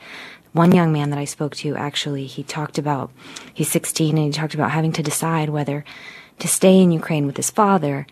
one 0.56 0.72
young 0.72 0.94
man 0.94 1.10
that 1.10 1.20
I 1.20 1.26
spoke 1.26 1.54
to 1.58 1.76
actually, 1.76 2.28
he 2.28 2.42
talked 2.42 2.78
about, 2.78 3.12
he's 3.54 3.70
16 3.70 4.18
and 4.18 4.28
he 4.28 4.32
talked 4.32 4.54
about 4.54 4.72
having 4.72 4.94
to 4.94 5.04
decide 5.04 5.50
whether 5.50 5.84
to 6.40 6.48
stay 6.48 6.80
in 6.80 6.92
Ukraine 6.92 7.26
with 7.26 7.38
his 7.38 7.50
father 7.50 8.08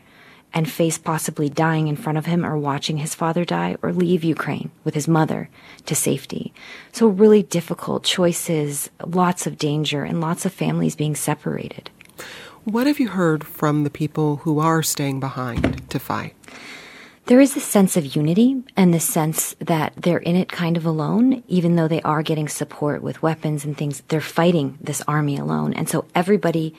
and 0.54 0.70
face 0.70 0.98
possibly 0.98 1.50
dying 1.50 1.88
in 1.88 1.96
front 1.96 2.18
of 2.18 2.28
him 2.28 2.46
or 2.46 2.58
watching 2.58 2.98
his 2.98 3.16
father 3.16 3.44
die 3.44 3.76
or 3.82 3.92
leave 3.92 4.24
Ukraine 4.24 4.70
with 4.84 4.94
his 4.94 5.08
mother 5.08 5.50
to 5.86 5.96
safety. 5.96 6.54
So 6.92 7.08
really 7.08 7.42
difficult 7.44 8.04
choices, 8.04 8.90
lots 9.04 9.48
of 9.48 9.58
danger 9.58 10.04
and 10.04 10.22
lots 10.22 10.46
of 10.46 10.54
families 10.54 10.96
being 10.96 11.16
separated. 11.16 11.90
What 12.66 12.88
have 12.88 13.00
you 13.00 13.10
heard 13.10 13.44
from 13.44 13.84
the 13.84 13.90
people 13.90 14.38
who 14.38 14.60
are 14.60 14.84
staying 14.84 15.20
behind 15.20 15.90
to 15.90 16.00
fight? 16.00 16.36
there 17.26 17.40
is 17.40 17.54
this 17.54 17.64
sense 17.64 17.96
of 17.96 18.16
unity 18.16 18.62
and 18.76 18.94
this 18.94 19.06
sense 19.06 19.56
that 19.60 19.94
they're 19.96 20.18
in 20.18 20.36
it 20.36 20.52
kind 20.52 20.76
of 20.76 20.86
alone, 20.86 21.42
even 21.48 21.76
though 21.76 21.88
they 21.88 22.02
are 22.02 22.22
getting 22.22 22.50
support 22.50 23.02
with 23.02 23.22
weapons 23.22 23.64
and 23.64 23.78
things. 23.78 24.04
They're 24.10 24.20
fighting 24.20 24.78
this 24.82 25.02
army 25.08 25.38
alone. 25.38 25.74
And 25.74 25.88
so 25.88 26.06
everybody 26.14 26.76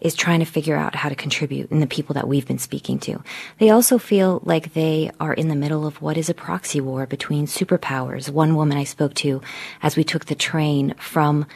is 0.00 0.14
trying 0.14 0.40
to 0.40 0.46
figure 0.46 0.76
out 0.76 0.94
how 0.94 1.08
to 1.08 1.14
contribute 1.14 1.70
in 1.70 1.80
the 1.80 1.86
people 1.86 2.14
that 2.14 2.28
we've 2.28 2.46
been 2.46 2.58
speaking 2.58 2.98
to. 3.00 3.22
They 3.58 3.70
also 3.70 3.98
feel 3.98 4.40
like 4.44 4.74
they 4.74 5.10
are 5.20 5.34
in 5.34 5.48
the 5.48 5.56
middle 5.56 5.86
of 5.86 6.02
what 6.02 6.16
is 6.16 6.28
a 6.28 6.34
proxy 6.34 6.80
war 6.80 7.06
between 7.06 7.46
superpowers. 7.46 8.30
One 8.30 8.56
woman 8.56 8.76
I 8.76 8.84
spoke 8.84 9.14
to 9.14 9.40
as 9.82 9.96
we 9.96 10.04
took 10.04 10.26
the 10.26 10.34
train 10.34 10.94
from 10.98 11.46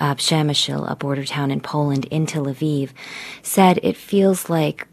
uh, 0.00 0.16
a 0.18 0.96
border 0.98 1.24
town 1.24 1.50
in 1.50 1.60
Poland, 1.60 2.06
into 2.06 2.40
Lviv, 2.40 2.90
said 3.42 3.78
it 3.82 3.96
feels 3.96 4.50
like 4.50 4.88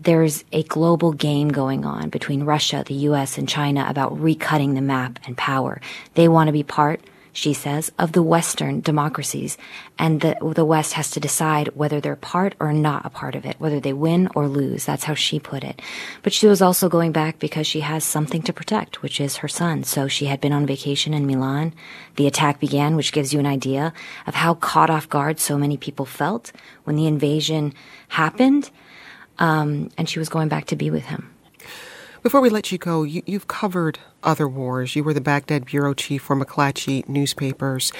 there's 0.00 0.44
a 0.52 0.62
global 0.62 1.12
game 1.12 1.48
going 1.48 1.84
on 1.84 2.08
between 2.08 2.44
Russia, 2.44 2.82
the 2.86 2.94
US, 2.94 3.36
and 3.36 3.48
China 3.48 3.86
about 3.88 4.16
recutting 4.16 4.74
the 4.74 4.80
map 4.80 5.18
and 5.26 5.36
power. 5.36 5.80
They 6.14 6.28
want 6.28 6.48
to 6.48 6.52
be 6.52 6.62
part, 6.62 7.00
she 7.32 7.52
says, 7.52 7.92
of 7.98 8.12
the 8.12 8.22
Western 8.22 8.80
democracies, 8.80 9.56
and 9.98 10.20
the, 10.20 10.36
the 10.54 10.64
West 10.64 10.94
has 10.94 11.10
to 11.12 11.20
decide 11.20 11.68
whether 11.68 12.00
they're 12.00 12.16
part 12.16 12.54
or 12.60 12.72
not 12.72 13.06
a 13.06 13.10
part 13.10 13.34
of 13.34 13.44
it, 13.44 13.56
whether 13.58 13.80
they 13.80 13.92
win 13.92 14.28
or 14.34 14.48
lose. 14.48 14.84
That's 14.84 15.04
how 15.04 15.14
she 15.14 15.38
put 15.38 15.64
it. 15.64 15.80
But 16.22 16.32
she 16.32 16.46
was 16.46 16.62
also 16.62 16.88
going 16.88 17.12
back 17.12 17.38
because 17.38 17.66
she 17.66 17.80
has 17.80 18.04
something 18.04 18.42
to 18.42 18.52
protect, 18.52 19.02
which 19.02 19.20
is 19.20 19.36
her 19.38 19.48
son. 19.48 19.84
So 19.84 20.08
she 20.08 20.26
had 20.26 20.40
been 20.40 20.52
on 20.52 20.66
vacation 20.66 21.14
in 21.14 21.26
Milan. 21.26 21.74
The 22.16 22.26
attack 22.26 22.60
began, 22.60 22.96
which 22.96 23.12
gives 23.12 23.32
you 23.32 23.40
an 23.40 23.46
idea 23.46 23.92
of 24.26 24.34
how 24.34 24.54
caught 24.54 24.90
off 24.90 25.08
guard 25.08 25.38
so 25.38 25.56
many 25.56 25.76
people 25.76 26.06
felt 26.06 26.52
when 26.84 26.96
the 26.96 27.06
invasion 27.06 27.74
happened 28.08 28.70
um, 29.38 29.90
and 29.96 30.08
she 30.08 30.18
was 30.18 30.28
going 30.28 30.48
back 30.48 30.66
to 30.66 30.76
be 30.76 30.90
with 30.90 31.06
him. 31.06 31.30
Before 32.22 32.42
we 32.42 32.50
let 32.50 32.70
you 32.70 32.76
go, 32.76 33.02
you, 33.02 33.22
have 33.28 33.48
covered 33.48 33.98
other 34.22 34.46
wars. 34.46 34.94
You 34.94 35.02
were 35.02 35.14
the 35.14 35.22
Baghdad 35.22 35.64
bureau 35.64 35.94
chief 35.94 36.22
for 36.22 36.36
McClatchy 36.36 37.08
newspapers. 37.08 37.92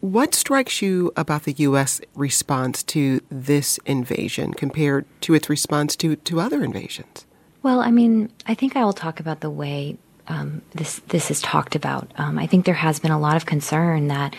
What 0.00 0.34
strikes 0.34 0.82
you 0.82 1.12
about 1.16 1.44
the 1.44 1.52
U.S. 1.52 2.00
response 2.14 2.82
to 2.84 3.20
this 3.30 3.78
invasion 3.86 4.54
compared 4.54 5.04
to 5.20 5.34
its 5.34 5.48
response 5.48 5.94
to, 5.96 6.16
to 6.16 6.40
other 6.40 6.64
invasions? 6.64 7.26
Well, 7.62 7.80
I 7.80 7.92
mean, 7.92 8.32
I 8.46 8.54
think 8.54 8.76
I 8.76 8.84
will 8.84 8.92
talk 8.92 9.20
about 9.20 9.40
the 9.40 9.50
way 9.50 9.98
um, 10.26 10.62
this 10.74 11.00
this 11.08 11.30
is 11.30 11.40
talked 11.40 11.76
about. 11.76 12.10
Um, 12.16 12.38
I 12.38 12.46
think 12.46 12.64
there 12.64 12.74
has 12.74 12.98
been 12.98 13.10
a 13.10 13.20
lot 13.20 13.36
of 13.36 13.46
concern 13.46 14.08
that 14.08 14.34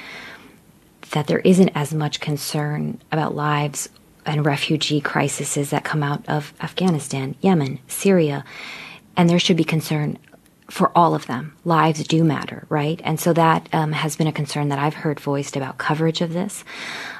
that 1.12 1.27
there 1.27 1.39
isn't 1.39 1.69
as 1.75 1.93
much 1.93 2.19
concern 2.19 3.00
about 3.12 3.36
lives 3.36 3.88
and 4.25 4.45
refugee 4.45 5.00
crises 5.00 5.69
that 5.69 5.84
come 5.84 6.01
out 6.03 6.27
of 6.27 6.53
Afghanistan, 6.60 7.36
Yemen, 7.41 7.79
Syria. 7.88 8.43
And 9.17 9.29
there 9.29 9.39
should 9.39 9.57
be 9.57 9.63
concern 9.63 10.17
for 10.69 10.91
all 10.98 11.13
of 11.13 11.27
them. 11.27 11.55
Lives 11.63 12.03
do 12.07 12.24
matter, 12.24 12.65
right? 12.69 13.00
And 13.03 13.19
so 13.19 13.34
that 13.34 13.69
um, 13.72 13.91
has 13.91 14.15
been 14.15 14.27
a 14.27 14.31
concern 14.31 14.69
that 14.69 14.79
I've 14.79 14.95
heard 14.95 15.19
voiced 15.19 15.55
about 15.55 15.77
coverage 15.77 16.22
of 16.22 16.34
this, 16.34 16.63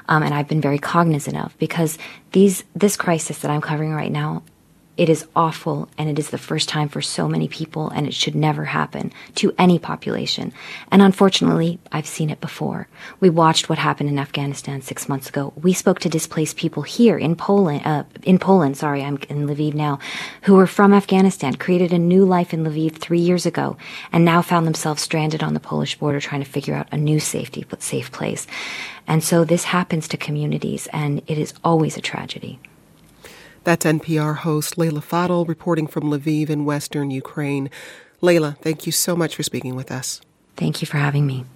um, 0.08 0.22
and 0.22 0.34
I've 0.34 0.48
been 0.48 0.60
very 0.60 0.78
cognizant 0.78 1.36
of 1.36 1.56
because 1.58 1.96
these 2.32 2.64
this 2.74 2.96
crisis 2.96 3.38
that 3.38 3.50
I'm 3.50 3.60
covering 3.60 3.92
right 3.92 4.10
now 4.10 4.42
it 4.96 5.08
is 5.08 5.26
awful 5.36 5.88
and 5.98 6.08
it 6.08 6.18
is 6.18 6.30
the 6.30 6.38
first 6.38 6.68
time 6.68 6.88
for 6.88 7.02
so 7.02 7.28
many 7.28 7.48
people 7.48 7.90
and 7.90 8.06
it 8.06 8.14
should 8.14 8.34
never 8.34 8.64
happen 8.64 9.12
to 9.34 9.54
any 9.58 9.78
population. 9.78 10.52
And 10.90 11.02
unfortunately, 11.02 11.78
I've 11.92 12.06
seen 12.06 12.30
it 12.30 12.40
before. 12.40 12.88
We 13.20 13.28
watched 13.28 13.68
what 13.68 13.78
happened 13.78 14.08
in 14.08 14.18
Afghanistan 14.18 14.80
six 14.80 15.08
months 15.08 15.28
ago. 15.28 15.52
We 15.60 15.72
spoke 15.72 15.98
to 16.00 16.08
displaced 16.08 16.56
people 16.56 16.82
here 16.82 17.18
in 17.18 17.36
Poland, 17.36 17.82
uh, 17.84 18.04
in 18.22 18.38
Poland, 18.38 18.76
sorry, 18.76 19.02
I'm 19.02 19.18
in 19.28 19.46
Lviv 19.46 19.74
now, 19.74 19.98
who 20.42 20.54
were 20.54 20.66
from 20.66 20.94
Afghanistan, 20.94 21.56
created 21.56 21.92
a 21.92 21.98
new 21.98 22.24
life 22.24 22.54
in 22.54 22.64
Lviv 22.64 22.96
three 22.96 23.20
years 23.20 23.44
ago, 23.44 23.76
and 24.12 24.24
now 24.24 24.40
found 24.40 24.66
themselves 24.66 25.02
stranded 25.02 25.42
on 25.42 25.54
the 25.54 25.60
Polish 25.60 25.98
border 25.98 26.20
trying 26.20 26.42
to 26.42 26.50
figure 26.50 26.74
out 26.74 26.88
a 26.90 26.96
new 26.96 27.20
safety, 27.20 27.66
safe 27.78 28.10
place. 28.12 28.46
And 29.06 29.22
so 29.22 29.44
this 29.44 29.64
happens 29.64 30.08
to 30.08 30.16
communities 30.16 30.88
and 30.92 31.22
it 31.26 31.38
is 31.38 31.54
always 31.62 31.96
a 31.96 32.00
tragedy. 32.00 32.58
That's 33.66 33.84
NPR 33.84 34.36
host 34.36 34.78
Leila 34.78 35.00
Fadel 35.00 35.48
reporting 35.48 35.88
from 35.88 36.04
Lviv 36.04 36.50
in 36.50 36.64
western 36.64 37.10
Ukraine. 37.10 37.68
Leila, 38.20 38.56
thank 38.60 38.86
you 38.86 38.92
so 38.92 39.16
much 39.16 39.34
for 39.34 39.42
speaking 39.42 39.74
with 39.74 39.90
us. 39.90 40.20
Thank 40.56 40.80
you 40.80 40.86
for 40.86 40.98
having 40.98 41.26
me. 41.26 41.46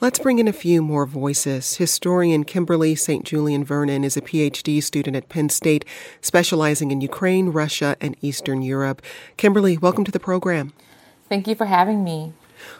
Let's 0.00 0.18
bring 0.18 0.40
in 0.40 0.48
a 0.48 0.52
few 0.52 0.82
more 0.82 1.06
voices. 1.06 1.76
Historian 1.76 2.42
Kimberly 2.42 2.96
St. 2.96 3.24
Julian 3.24 3.62
Varnon 3.62 4.02
is 4.02 4.16
a 4.16 4.20
PhD 4.20 4.82
student 4.82 5.14
at 5.14 5.28
Penn 5.28 5.50
State, 5.50 5.84
specializing 6.20 6.90
in 6.90 7.00
Ukraine, 7.00 7.50
Russia, 7.50 7.96
and 8.00 8.16
Eastern 8.20 8.62
Europe. 8.62 9.00
Kimberly, 9.36 9.78
welcome 9.78 10.02
to 10.02 10.10
the 10.10 10.18
program. 10.18 10.72
Thank 11.28 11.46
you 11.46 11.54
for 11.54 11.66
having 11.66 12.02
me. 12.02 12.32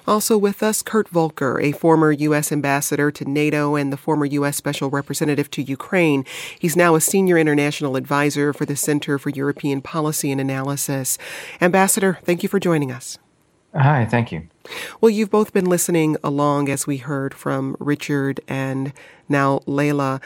Also 0.06 0.36
with 0.36 0.62
us, 0.62 0.82
Kurt 0.82 1.08
Volker, 1.08 1.60
a 1.60 1.72
former 1.72 2.12
U.S. 2.12 2.52
ambassador 2.52 3.10
to 3.10 3.24
NATO 3.24 3.74
and 3.74 3.92
the 3.92 3.96
former 3.96 4.26
U.S. 4.26 4.56
Special 4.56 4.90
Representative 4.90 5.50
to 5.52 5.62
Ukraine. 5.62 6.24
He's 6.58 6.76
now 6.76 6.94
a 6.94 7.00
senior 7.00 7.38
international 7.38 7.96
advisor 7.96 8.52
for 8.52 8.66
the 8.66 8.76
Center 8.76 9.18
for 9.18 9.30
European 9.30 9.80
Policy 9.80 10.30
and 10.30 10.40
Analysis. 10.40 11.18
Ambassador, 11.60 12.18
thank 12.22 12.42
you 12.42 12.48
for 12.48 12.60
joining 12.60 12.92
us. 12.92 13.18
Hi, 13.74 14.06
thank 14.06 14.30
you. 14.30 14.46
Well, 15.00 15.10
you've 15.10 15.30
both 15.30 15.52
been 15.52 15.66
listening 15.66 16.16
along 16.22 16.68
as 16.68 16.86
we 16.86 16.98
heard 16.98 17.34
from 17.34 17.76
Richard 17.80 18.40
and 18.46 18.92
now 19.28 19.62
Leila. 19.66 20.20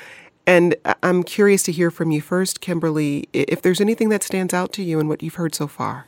And 0.47 0.77
I'm 1.03 1.23
curious 1.23 1.63
to 1.65 1.73
hear 1.73 1.91
from 1.91 2.11
you 2.11 2.21
first, 2.21 2.61
Kimberly, 2.61 3.29
if 3.33 3.63
there's 3.63 3.81
anything 3.81 4.09
that 4.11 4.23
stands 4.23 4.53
out 4.53 4.73
to 4.75 4.83
you 4.83 5.01
in 5.01 5.09
what 5.09 5.23
you've 5.23 5.37
heard 5.37 5.55
so 5.55 5.67
far. 5.67 6.07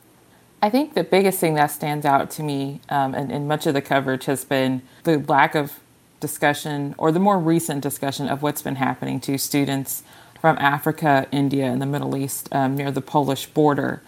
I 0.63 0.69
think 0.69 0.93
the 0.93 1.03
biggest 1.03 1.39
thing 1.39 1.55
that 1.55 1.67
stands 1.67 2.05
out 2.05 2.29
to 2.31 2.43
me, 2.43 2.81
um, 2.89 3.15
and, 3.15 3.47
much 3.47 3.65
of 3.65 3.73
the 3.73 3.81
coverage 3.81 4.25
has 4.25 4.45
been 4.45 4.83
the 5.03 5.17
lack 5.17 5.55
of 5.55 5.79
discussion 6.19 6.93
or 6.99 7.11
the 7.11 7.19
more 7.19 7.39
recent 7.39 7.81
discussion 7.81 8.29
of 8.29 8.43
what's 8.43 8.61
been 8.61 8.75
happening 8.75 9.19
to 9.21 9.39
students 9.39 10.03
from 10.39 10.57
Africa, 10.59 11.27
India, 11.31 11.65
and 11.65 11.81
the 11.81 11.87
Middle 11.87 12.15
East 12.15 12.47
um, 12.51 12.75
near 12.75 12.91
the 12.91 13.01
Polish 13.01 13.47
border. 13.47 14.03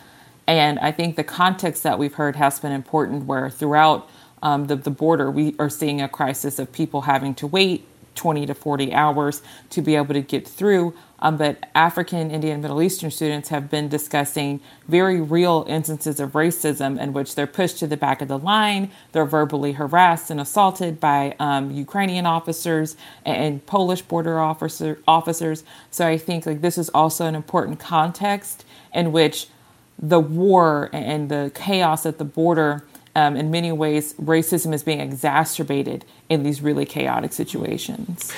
And 0.45 0.77
I 0.79 0.91
think 0.91 1.15
the 1.15 1.23
context 1.23 1.81
that 1.83 1.97
we've 1.97 2.13
heard 2.13 2.35
has 2.35 2.59
been 2.59 2.71
important, 2.71 3.25
where 3.25 3.49
throughout 3.49 4.07
um, 4.43 4.67
the, 4.67 4.75
the 4.75 4.91
border, 4.91 5.31
we 5.31 5.55
are 5.57 5.69
seeing 5.69 6.01
a 6.01 6.09
crisis 6.09 6.59
of 6.59 6.71
people 6.71 7.01
having 7.01 7.33
to 7.35 7.47
wait 7.47 7.87
20 8.15 8.45
to 8.47 8.53
40 8.53 8.93
hours 8.93 9.41
to 9.69 9.81
be 9.81 9.95
able 9.95 10.13
to 10.13 10.21
get 10.21 10.47
through. 10.47 10.93
Um, 11.19 11.37
but 11.37 11.69
African, 11.73 12.31
Indian, 12.31 12.61
Middle 12.61 12.81
Eastern 12.81 13.09
students 13.09 13.47
have 13.47 13.69
been 13.69 13.87
discussing 13.87 14.59
very 14.89 15.21
real 15.21 15.65
instances 15.69 16.19
of 16.19 16.33
racism 16.33 16.99
in 16.99 17.13
which 17.13 17.35
they're 17.35 17.47
pushed 17.47 17.79
to 17.79 17.87
the 17.87 17.95
back 17.95 18.21
of 18.21 18.27
the 18.27 18.37
line, 18.37 18.91
they're 19.13 19.25
verbally 19.25 19.71
harassed 19.71 20.29
and 20.29 20.41
assaulted 20.41 20.99
by 20.99 21.33
um, 21.39 21.71
Ukrainian 21.71 22.25
officers 22.25 22.97
and, 23.25 23.65
Polish 23.65 24.01
border 24.01 24.39
officer, 24.39 24.99
officers. 25.07 25.63
So 25.89 26.05
I 26.05 26.17
think 26.17 26.45
like 26.45 26.59
this 26.59 26.77
is 26.77 26.89
also 26.89 27.25
an 27.25 27.35
important 27.35 27.79
context 27.79 28.65
in 28.93 29.13
which 29.13 29.47
the 29.97 30.19
war 30.19 30.89
and 30.91 31.29
the 31.29 31.51
chaos 31.55 32.05
at 32.05 32.17
the 32.17 32.25
border 32.25 32.83
um, 33.15 33.35
in 33.35 33.51
many 33.51 33.71
ways, 33.71 34.13
racism 34.15 34.73
is 34.73 34.83
being 34.83 34.99
exacerbated 34.99 36.05
in 36.29 36.43
these 36.43 36.61
really 36.61 36.85
chaotic 36.85 37.33
situations. 37.33 38.33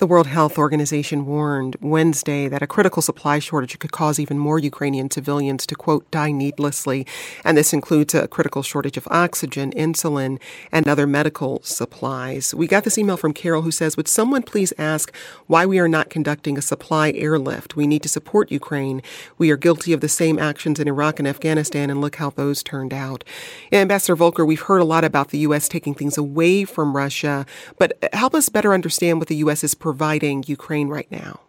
The 0.00 0.06
World 0.06 0.28
Health 0.28 0.56
Organization 0.56 1.26
warned 1.26 1.76
Wednesday 1.82 2.48
that 2.48 2.62
a 2.62 2.66
critical 2.66 3.02
supply 3.02 3.38
shortage 3.38 3.78
could 3.78 3.92
cause 3.92 4.18
even 4.18 4.38
more 4.38 4.58
Ukrainian 4.58 5.10
civilians 5.10 5.66
to, 5.66 5.74
quote, 5.74 6.10
die 6.10 6.32
needlessly. 6.32 7.06
And 7.44 7.54
this 7.54 7.74
includes 7.74 8.14
a 8.14 8.26
critical 8.26 8.62
shortage 8.62 8.96
of 8.96 9.06
oxygen, 9.10 9.72
insulin, 9.72 10.40
and 10.72 10.88
other 10.88 11.06
medical 11.06 11.60
supplies. 11.64 12.54
We 12.54 12.66
got 12.66 12.84
this 12.84 12.96
email 12.96 13.18
from 13.18 13.34
Carol 13.34 13.60
who 13.60 13.70
says, 13.70 13.98
Would 13.98 14.08
someone 14.08 14.42
please 14.42 14.72
ask 14.78 15.14
why 15.48 15.66
we 15.66 15.78
are 15.78 15.86
not 15.86 16.08
conducting 16.08 16.56
a 16.56 16.62
supply 16.62 17.12
airlift? 17.12 17.76
We 17.76 17.86
need 17.86 18.02
to 18.04 18.08
support 18.08 18.50
Ukraine. 18.50 19.02
We 19.36 19.50
are 19.50 19.58
guilty 19.58 19.92
of 19.92 20.00
the 20.00 20.08
same 20.08 20.38
actions 20.38 20.80
in 20.80 20.88
Iraq 20.88 21.18
and 21.18 21.28
Afghanistan, 21.28 21.90
and 21.90 22.00
look 22.00 22.16
how 22.16 22.30
those 22.30 22.62
turned 22.62 22.94
out. 22.94 23.22
Ambassador 23.70 24.16
Volker, 24.16 24.46
we've 24.46 24.62
heard 24.62 24.80
a 24.80 24.84
lot 24.84 25.04
about 25.04 25.28
the 25.28 25.40
U.S. 25.40 25.68
taking 25.68 25.94
things 25.94 26.16
away 26.16 26.64
from 26.64 26.96
Russia, 26.96 27.44
but 27.76 27.98
help 28.14 28.34
us 28.34 28.48
better 28.48 28.72
understand 28.72 29.18
what 29.18 29.28
the 29.28 29.36
U.S. 29.36 29.62
is 29.62 29.74
providing 29.90 30.44
Ukraine 30.46 30.88
right 30.88 31.10
now? 31.10 31.40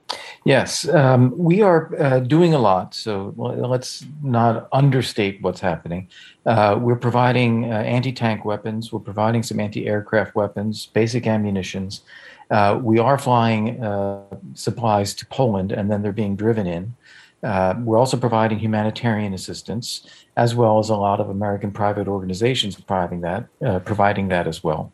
Yes, 0.46 0.90
um, 0.90 1.22
we 1.38 1.62
are 1.62 1.82
uh, 2.02 2.20
doing 2.22 2.56
a 2.56 2.58
lot. 2.58 2.96
So 2.96 3.12
let's 3.38 4.04
not 4.24 4.68
understate 4.74 5.36
what's 5.44 5.60
happening. 5.60 6.08
Uh, 6.48 6.76
we're 6.82 7.04
providing 7.10 7.72
uh, 7.72 7.98
anti 7.98 8.12
tank 8.12 8.44
weapons, 8.44 8.92
we're 8.92 9.08
providing 9.12 9.44
some 9.44 9.60
anti 9.60 9.86
aircraft 9.86 10.34
weapons, 10.34 10.88
basic 10.88 11.28
ammunitions. 11.28 12.02
Uh, 12.50 12.80
we 12.82 12.98
are 12.98 13.20
flying 13.20 13.64
uh, 13.84 14.24
supplies 14.56 15.14
to 15.20 15.24
Poland 15.28 15.72
and 15.72 15.92
then 15.92 16.02
they're 16.02 16.22
being 16.24 16.36
driven 16.36 16.66
in. 16.66 16.84
Uh, 17.44 17.76
we're 17.86 18.00
also 18.04 18.18
providing 18.18 18.58
humanitarian 18.58 19.34
assistance, 19.36 19.86
as 20.36 20.56
well 20.56 20.80
as 20.80 20.90
a 20.90 20.96
lot 20.96 21.20
of 21.20 21.30
American 21.30 21.72
private 21.72 22.08
organizations 22.08 22.74
providing 22.76 23.22
that, 23.22 23.42
providing 23.86 24.30
that 24.30 24.48
as 24.48 24.64
well. 24.64 24.92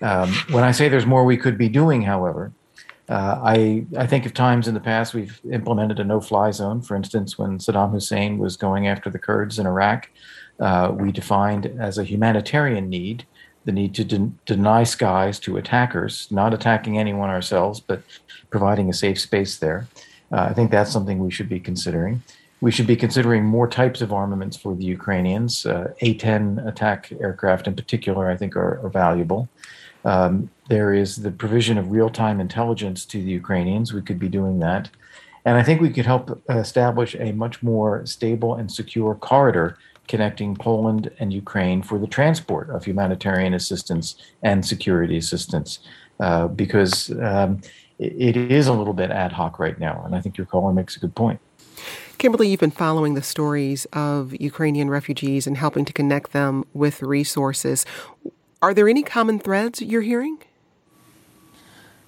Um, 0.00 0.32
when 0.50 0.64
I 0.64 0.72
say 0.72 0.88
there's 0.88 1.06
more 1.06 1.24
we 1.24 1.36
could 1.36 1.58
be 1.58 1.68
doing, 1.68 2.02
however, 2.02 2.52
uh, 3.08 3.40
I, 3.42 3.86
I 3.96 4.06
think 4.06 4.26
of 4.26 4.34
times 4.34 4.68
in 4.68 4.74
the 4.74 4.80
past 4.80 5.14
we've 5.14 5.40
implemented 5.50 5.98
a 5.98 6.04
no 6.04 6.20
fly 6.20 6.50
zone. 6.50 6.82
For 6.82 6.94
instance, 6.94 7.38
when 7.38 7.58
Saddam 7.58 7.92
Hussein 7.92 8.38
was 8.38 8.56
going 8.56 8.86
after 8.86 9.08
the 9.08 9.18
Kurds 9.18 9.58
in 9.58 9.66
Iraq, 9.66 10.10
uh, 10.60 10.92
we 10.94 11.12
defined 11.12 11.66
as 11.78 11.98
a 11.98 12.04
humanitarian 12.04 12.88
need 12.88 13.24
the 13.68 13.72
need 13.72 13.94
to 13.94 14.04
de- 14.04 14.32
deny 14.46 14.82
skies 14.82 15.38
to 15.38 15.58
attackers, 15.58 16.26
not 16.30 16.54
attacking 16.54 16.96
anyone 16.96 17.28
ourselves, 17.28 17.80
but 17.80 18.00
providing 18.48 18.88
a 18.88 18.94
safe 18.94 19.20
space 19.20 19.58
there. 19.58 19.86
Uh, 20.32 20.46
I 20.50 20.54
think 20.54 20.70
that's 20.70 20.90
something 20.90 21.18
we 21.18 21.30
should 21.30 21.50
be 21.50 21.60
considering. 21.60 22.22
We 22.62 22.70
should 22.70 22.86
be 22.86 22.96
considering 22.96 23.44
more 23.44 23.68
types 23.68 24.00
of 24.00 24.10
armaments 24.10 24.56
for 24.56 24.74
the 24.74 24.84
Ukrainians. 24.84 25.66
Uh, 25.66 25.92
A 26.00 26.14
10 26.14 26.60
attack 26.66 27.12
aircraft, 27.20 27.66
in 27.66 27.76
particular, 27.76 28.30
I 28.30 28.36
think 28.36 28.56
are, 28.56 28.80
are 28.84 28.88
valuable. 28.88 29.50
Um, 30.04 30.50
there 30.68 30.92
is 30.92 31.16
the 31.16 31.30
provision 31.30 31.78
of 31.78 31.90
real 31.90 32.10
time 32.10 32.40
intelligence 32.40 33.04
to 33.06 33.18
the 33.22 33.30
Ukrainians. 33.30 33.92
We 33.92 34.02
could 34.02 34.18
be 34.18 34.28
doing 34.28 34.58
that. 34.60 34.90
And 35.44 35.56
I 35.56 35.62
think 35.62 35.80
we 35.80 35.90
could 35.90 36.06
help 36.06 36.42
establish 36.48 37.14
a 37.14 37.32
much 37.32 37.62
more 37.62 38.04
stable 38.04 38.54
and 38.54 38.70
secure 38.70 39.14
corridor 39.14 39.78
connecting 40.06 40.56
Poland 40.56 41.10
and 41.20 41.32
Ukraine 41.32 41.82
for 41.82 41.98
the 41.98 42.06
transport 42.06 42.70
of 42.70 42.84
humanitarian 42.84 43.54
assistance 43.54 44.16
and 44.42 44.64
security 44.64 45.16
assistance, 45.16 45.78
uh, 46.20 46.48
because 46.48 47.10
um, 47.22 47.60
it, 47.98 48.36
it 48.36 48.50
is 48.50 48.66
a 48.66 48.72
little 48.72 48.94
bit 48.94 49.10
ad 49.10 49.32
hoc 49.32 49.58
right 49.58 49.78
now. 49.78 50.02
And 50.04 50.14
I 50.14 50.20
think 50.20 50.36
your 50.36 50.46
caller 50.46 50.72
makes 50.72 50.96
a 50.96 51.00
good 51.00 51.14
point. 51.14 51.40
Kimberly, 52.16 52.48
you've 52.48 52.58
been 52.58 52.72
following 52.72 53.14
the 53.14 53.22
stories 53.22 53.84
of 53.92 54.34
Ukrainian 54.40 54.90
refugees 54.90 55.46
and 55.46 55.56
helping 55.56 55.84
to 55.84 55.92
connect 55.92 56.32
them 56.32 56.64
with 56.74 57.00
resources. 57.00 57.86
Are 58.60 58.74
there 58.74 58.88
any 58.88 59.04
common 59.04 59.38
threads 59.38 59.80
you're 59.80 60.02
hearing? 60.02 60.38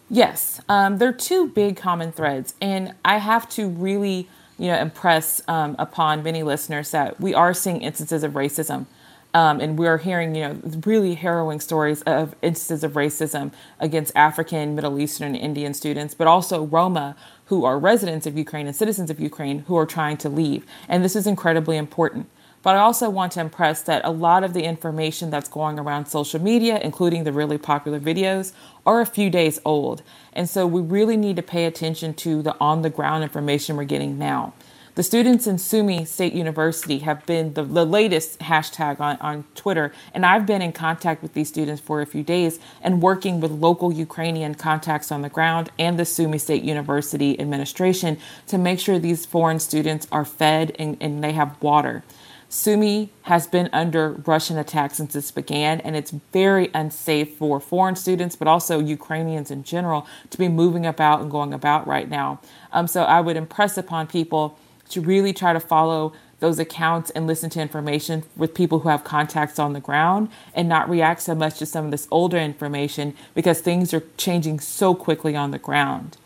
Yes, 0.09 0.61
um, 0.69 0.99
there 0.99 1.09
are 1.09 1.13
two 1.13 1.47
big 1.49 1.77
common 1.77 2.11
threads, 2.11 2.55
and 2.61 2.95
I 3.05 3.19
have 3.19 3.49
to 3.51 3.69
really, 3.69 4.29
you 4.59 4.67
know, 4.67 4.77
impress 4.77 5.41
um, 5.47 5.77
upon 5.79 6.25
many 6.25 6.43
listeners 6.43 6.91
that 6.91 7.21
we 7.21 7.33
are 7.33 7.55
seeing 7.55 7.81
instances 7.83 8.25
of 8.25 8.33
racism, 8.33 8.87
um, 9.33 9.61
and 9.61 9.79
we 9.79 9.87
are 9.87 9.99
hearing, 9.99 10.35
you 10.35 10.43
know, 10.43 10.61
really 10.85 11.15
harrowing 11.15 11.61
stories 11.61 12.03
of 12.03 12.35
instances 12.43 12.83
of 12.83 12.95
racism 12.95 13.53
against 13.79 14.11
African, 14.17 14.75
Middle 14.75 14.99
Eastern, 14.99 15.37
and 15.37 15.45
Indian 15.45 15.73
students, 15.73 16.15
but 16.15 16.27
also 16.27 16.65
Roma 16.65 17.15
who 17.45 17.65
are 17.65 17.79
residents 17.79 18.27
of 18.27 18.37
Ukraine 18.37 18.67
and 18.67 18.75
citizens 18.75 19.11
of 19.11 19.21
Ukraine 19.21 19.61
who 19.69 19.77
are 19.77 19.87
trying 19.87 20.17
to 20.17 20.29
leave, 20.29 20.67
and 20.89 21.05
this 21.05 21.15
is 21.15 21.29
incredibly 21.29 21.77
important. 21.77 22.29
But 22.63 22.77
I 22.77 22.81
also 22.81 23.09
want 23.09 23.33
to 23.33 23.41
impress 23.41 23.83
that 23.83 24.05
a 24.05 24.11
lot 24.11 24.45
of 24.45 24.53
the 24.53 24.65
information 24.65 25.31
that's 25.31 25.49
going 25.49 25.79
around 25.79 26.07
social 26.07 26.41
media, 26.41 26.79
including 26.83 27.25
the 27.25 27.33
really 27.33 27.59
popular 27.59 27.99
videos, 27.99 28.53
are 28.85 29.01
a 29.01 29.07
few 29.07 29.31
days 29.31 29.59
old. 29.65 30.03
And 30.33 30.49
so 30.49 30.67
we 30.67 30.83
really 30.83 31.17
need 31.17 31.37
to 31.37 31.43
pay 31.43 31.65
attention 31.65 32.13
to 32.15 32.43
the 32.43 32.55
on 32.61 32.83
the 32.83 32.91
ground 32.91 33.23
information 33.23 33.77
we're 33.77 33.85
getting 33.85 34.19
now. 34.19 34.53
The 34.97 35.05
students 35.05 35.47
in 35.47 35.57
Sumy 35.57 36.05
State 36.05 36.33
University 36.33 36.99
have 36.99 37.25
been 37.25 37.55
the, 37.55 37.63
the 37.63 37.87
latest 37.87 38.41
hashtag 38.41 39.01
on, 39.01 39.17
on 39.19 39.45
Twitter, 39.55 39.93
and 40.13 40.27
I've 40.27 40.45
been 40.45 40.61
in 40.61 40.73
contact 40.73 41.23
with 41.23 41.33
these 41.33 41.49
students 41.49 41.81
for 41.81 42.03
a 42.03 42.07
few 42.07 42.25
days 42.25 42.59
and 42.83 43.01
working 43.01 43.41
with 43.41 43.53
local 43.53 43.93
Ukrainian 43.93 44.57
contacts 44.57 45.13
on 45.13 45.23
the 45.23 45.29
ground 45.29 45.71
and 45.79 45.99
the 45.99 46.05
Sumy 46.05 46.39
State 46.39 46.65
University 46.65 47.41
administration 47.41 48.19
to 48.49 48.59
make 48.59 48.81
sure 48.81 48.99
these 48.99 49.25
foreign 49.25 49.61
students 49.61 50.09
are 50.11 50.25
fed 50.25 50.75
and, 50.79 50.97
and 51.01 51.23
they 51.23 51.33
have 51.33 51.63
water. 51.63 52.03
Sumy 52.51 53.11
has 53.23 53.47
been 53.47 53.71
under 53.73 54.11
Russian 54.27 54.59
attack 54.59 54.93
since 54.93 55.13
this 55.13 55.31
began, 55.31 55.81
and 55.83 55.95
it's 55.95 56.11
very 56.11 56.69
unsafe 56.75 57.37
for 57.37 57.61
foreign 57.61 57.95
students, 57.95 58.35
but 58.35 58.49
also 58.49 58.81
Ukrainians 58.81 59.53
in 59.53 59.63
general, 59.63 60.05
to 60.31 60.37
be 60.37 60.49
moving 60.49 60.85
about 60.85 61.21
and 61.21 61.31
going 61.31 61.55
about 61.55 61.87
right 61.87 62.11
now. 62.11 62.41
Um, 62.73 62.89
so 62.89 63.05
I 63.05 63.21
would 63.21 63.37
impress 63.37 63.79
upon 63.79 64.09
people 64.09 64.59
to 64.89 65.01
really 65.01 65.33
try 65.33 65.53
to 65.53 65.61
follow 65.61 66.13
those 66.41 66.59
accounts 66.59 67.11
and 67.11 67.29
listen 67.29 67.51
to 67.51 67.61
information 67.61 68.25
with 68.37 68.53
people 68.53 68.81
who 68.81 68.89
have 68.89 69.05
contacts 69.05 69.61
on 69.61 69.73
the 69.73 69.81
ground 69.81 70.29
and 70.53 70.69
not 70.69 70.91
react 70.91 71.23
so 71.23 71.37
much 71.37 71.59
to 71.59 71.67
some 71.67 71.85
of 71.85 71.91
this 71.93 72.09
older 72.11 72.39
information 72.39 73.15
because 73.33 73.61
things 73.61 73.95
are 73.95 74.03
changing 74.17 74.59
so 74.59 74.93
quickly 74.93 75.37
on 75.37 75.53
the 75.53 75.59
ground. 75.59 76.17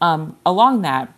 Um, 0.00 0.36
along 0.46 0.80
that, 0.82 1.12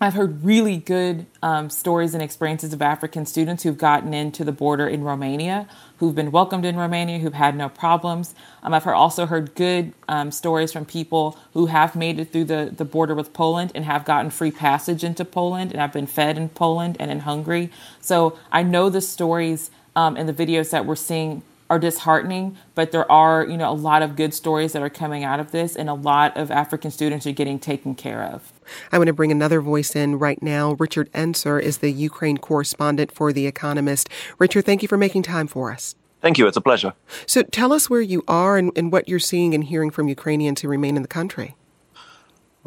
I've 0.00 0.14
heard 0.14 0.44
really 0.44 0.76
good 0.76 1.26
um, 1.42 1.70
stories 1.70 2.14
and 2.14 2.22
experiences 2.22 2.72
of 2.72 2.80
African 2.80 3.26
students 3.26 3.64
who've 3.64 3.76
gotten 3.76 4.14
into 4.14 4.44
the 4.44 4.52
border 4.52 4.86
in 4.86 5.02
Romania, 5.02 5.66
who've 5.96 6.14
been 6.14 6.30
welcomed 6.30 6.64
in 6.64 6.76
Romania, 6.76 7.18
who've 7.18 7.34
had 7.34 7.56
no 7.56 7.68
problems. 7.68 8.32
Um, 8.62 8.74
I've 8.74 8.84
heard, 8.84 8.94
also 8.94 9.26
heard 9.26 9.56
good 9.56 9.92
um, 10.08 10.30
stories 10.30 10.72
from 10.72 10.84
people 10.84 11.36
who 11.52 11.66
have 11.66 11.96
made 11.96 12.20
it 12.20 12.30
through 12.30 12.44
the, 12.44 12.72
the 12.76 12.84
border 12.84 13.16
with 13.16 13.32
Poland 13.32 13.72
and 13.74 13.84
have 13.86 14.04
gotten 14.04 14.30
free 14.30 14.52
passage 14.52 15.02
into 15.02 15.24
Poland 15.24 15.72
and 15.72 15.80
have 15.80 15.92
been 15.92 16.06
fed 16.06 16.38
in 16.38 16.48
Poland 16.48 16.96
and 17.00 17.10
in 17.10 17.20
Hungary. 17.20 17.68
So 18.00 18.38
I 18.52 18.62
know 18.62 18.90
the 18.90 19.00
stories 19.00 19.72
um, 19.96 20.16
and 20.16 20.28
the 20.28 20.32
videos 20.32 20.70
that 20.70 20.86
we're 20.86 20.94
seeing 20.94 21.42
are 21.70 21.78
disheartening, 21.78 22.56
but 22.74 22.92
there 22.92 23.10
are, 23.10 23.44
you 23.44 23.56
know, 23.56 23.70
a 23.70 23.74
lot 23.74 24.02
of 24.02 24.16
good 24.16 24.32
stories 24.32 24.72
that 24.72 24.82
are 24.82 24.90
coming 24.90 25.24
out 25.24 25.38
of 25.40 25.50
this 25.50 25.76
and 25.76 25.88
a 25.88 25.94
lot 25.94 26.36
of 26.36 26.50
African 26.50 26.90
students 26.90 27.26
are 27.26 27.32
getting 27.32 27.58
taken 27.58 27.94
care 27.94 28.22
of. 28.22 28.52
I 28.90 28.98
want 28.98 29.08
to 29.08 29.12
bring 29.12 29.32
another 29.32 29.60
voice 29.60 29.94
in 29.94 30.18
right 30.18 30.42
now. 30.42 30.72
Richard 30.78 31.12
Enser 31.12 31.60
is 31.60 31.78
the 31.78 31.90
Ukraine 31.90 32.38
correspondent 32.38 33.12
for 33.12 33.32
The 33.32 33.46
Economist. 33.46 34.08
Richard, 34.38 34.64
thank 34.64 34.82
you 34.82 34.88
for 34.88 34.96
making 34.96 35.22
time 35.22 35.46
for 35.46 35.70
us. 35.70 35.94
Thank 36.20 36.38
you. 36.38 36.46
It's 36.46 36.56
a 36.56 36.60
pleasure. 36.60 36.94
So 37.26 37.42
tell 37.42 37.72
us 37.72 37.88
where 37.88 38.00
you 38.00 38.24
are 38.26 38.56
and, 38.56 38.72
and 38.76 38.90
what 38.90 39.08
you're 39.08 39.18
seeing 39.18 39.54
and 39.54 39.62
hearing 39.62 39.90
from 39.90 40.08
Ukrainians 40.08 40.62
who 40.62 40.68
remain 40.68 40.96
in 40.96 41.02
the 41.02 41.08
country. 41.08 41.54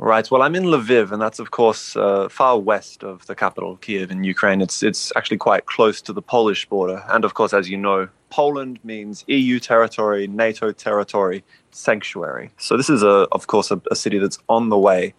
Right. 0.01 0.31
Well, 0.31 0.41
I'm 0.41 0.55
in 0.55 0.63
Lviv, 0.63 1.11
and 1.11 1.21
that's 1.21 1.37
of 1.37 1.51
course 1.51 1.95
uh, 1.95 2.27
far 2.27 2.57
west 2.57 3.03
of 3.03 3.23
the 3.27 3.35
capital, 3.35 3.77
Kiev, 3.77 4.09
in 4.09 4.23
Ukraine. 4.23 4.59
It's 4.59 4.81
it's 4.81 5.13
actually 5.15 5.37
quite 5.37 5.67
close 5.67 6.01
to 6.01 6.11
the 6.11 6.23
Polish 6.23 6.67
border, 6.67 7.03
and 7.09 7.23
of 7.23 7.35
course, 7.35 7.53
as 7.53 7.69
you 7.69 7.77
know, 7.77 8.09
Poland 8.31 8.79
means 8.83 9.23
EU 9.27 9.59
territory, 9.59 10.25
NATO 10.25 10.71
territory, 10.71 11.43
sanctuary. 11.69 12.49
So 12.57 12.77
this 12.77 12.89
is 12.89 13.03
a, 13.03 13.27
of 13.31 13.45
course, 13.45 13.69
a, 13.69 13.79
a 13.91 13.95
city 13.95 14.17
that's 14.17 14.39
on 14.49 14.69
the 14.69 14.77
way. 14.77 15.13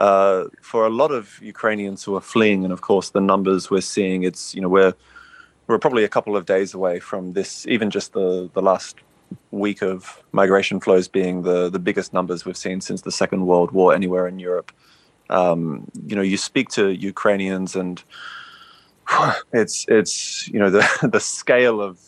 Uh, 0.00 0.46
for 0.62 0.84
a 0.84 0.90
lot 0.90 1.12
of 1.12 1.38
Ukrainians 1.40 2.02
who 2.02 2.16
are 2.16 2.20
fleeing, 2.20 2.64
and 2.64 2.72
of 2.72 2.80
course, 2.80 3.10
the 3.10 3.20
numbers 3.20 3.70
we're 3.70 3.80
seeing, 3.80 4.24
it's 4.24 4.52
you 4.52 4.60
know 4.60 4.68
we're 4.68 4.94
we're 5.68 5.78
probably 5.78 6.02
a 6.02 6.08
couple 6.08 6.36
of 6.36 6.44
days 6.44 6.74
away 6.74 6.98
from 6.98 7.34
this, 7.34 7.68
even 7.68 7.88
just 7.88 8.14
the 8.14 8.50
the 8.52 8.62
last 8.62 8.96
week 9.50 9.82
of 9.82 10.22
migration 10.32 10.80
flows 10.80 11.08
being 11.08 11.42
the 11.42 11.68
the 11.68 11.78
biggest 11.78 12.12
numbers 12.12 12.44
we've 12.44 12.56
seen 12.56 12.80
since 12.80 13.02
the 13.02 13.12
Second 13.12 13.46
World 13.46 13.70
War 13.72 13.94
anywhere 13.94 14.26
in 14.26 14.38
Europe. 14.38 14.72
Um, 15.30 15.90
you 16.06 16.16
know, 16.16 16.22
you 16.22 16.36
speak 16.36 16.68
to 16.70 16.90
Ukrainians, 16.90 17.76
and 17.76 18.02
it's 19.52 19.86
it's 19.88 20.48
you 20.48 20.58
know 20.58 20.70
the 20.70 20.86
the 21.12 21.20
scale 21.20 21.80
of 21.80 21.98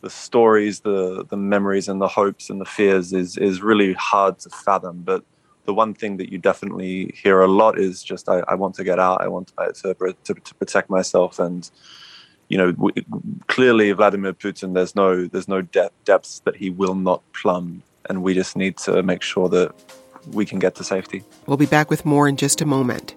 the 0.00 0.10
stories, 0.10 0.80
the 0.80 1.24
the 1.28 1.36
memories, 1.36 1.88
and 1.88 2.00
the 2.00 2.08
hopes 2.08 2.50
and 2.50 2.60
the 2.60 2.64
fears 2.64 3.12
is 3.12 3.36
is 3.36 3.62
really 3.62 3.94
hard 3.94 4.38
to 4.40 4.50
fathom. 4.50 5.02
But 5.04 5.24
the 5.64 5.74
one 5.74 5.92
thing 5.92 6.16
that 6.16 6.32
you 6.32 6.38
definitely 6.38 7.14
hear 7.14 7.40
a 7.42 7.46
lot 7.46 7.78
is 7.78 8.02
just 8.02 8.28
I, 8.28 8.42
I 8.48 8.54
want 8.54 8.74
to 8.76 8.84
get 8.84 8.98
out. 8.98 9.20
I 9.20 9.28
want 9.28 9.52
to, 9.58 9.94
to, 10.24 10.34
to 10.34 10.54
protect 10.54 10.88
myself 10.88 11.38
and 11.38 11.70
you 12.48 12.58
know, 12.58 12.72
w- 12.72 13.04
clearly 13.46 13.92
Vladimir 13.92 14.32
Putin, 14.32 14.74
there's 14.74 14.94
no 14.94 15.26
there's 15.26 15.48
no 15.48 15.62
de- 15.62 15.90
depths 16.04 16.40
that 16.40 16.56
he 16.56 16.70
will 16.70 16.94
not 16.94 17.22
plumb, 17.32 17.82
and 18.08 18.22
we 18.22 18.34
just 18.34 18.56
need 18.56 18.76
to 18.78 19.02
make 19.02 19.22
sure 19.22 19.48
that 19.48 19.74
we 20.32 20.44
can 20.44 20.58
get 20.58 20.74
to 20.76 20.84
safety. 20.84 21.22
We'll 21.46 21.56
be 21.56 21.66
back 21.66 21.90
with 21.90 22.04
more 22.04 22.28
in 22.28 22.36
just 22.36 22.60
a 22.60 22.66
moment. 22.66 23.14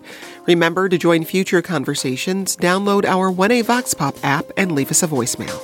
Remember 0.48 0.88
to 0.90 0.98
join 0.98 1.24
future 1.24 1.62
conversations, 1.62 2.56
download 2.56 3.06
our 3.06 3.32
1A 3.32 3.66
Vox 3.66 3.94
Pop 3.94 4.16
app, 4.24 4.46
and 4.58 4.74
leave 4.74 4.92
us 4.92 5.04
a 5.04 5.08
voicemail. 5.08 5.60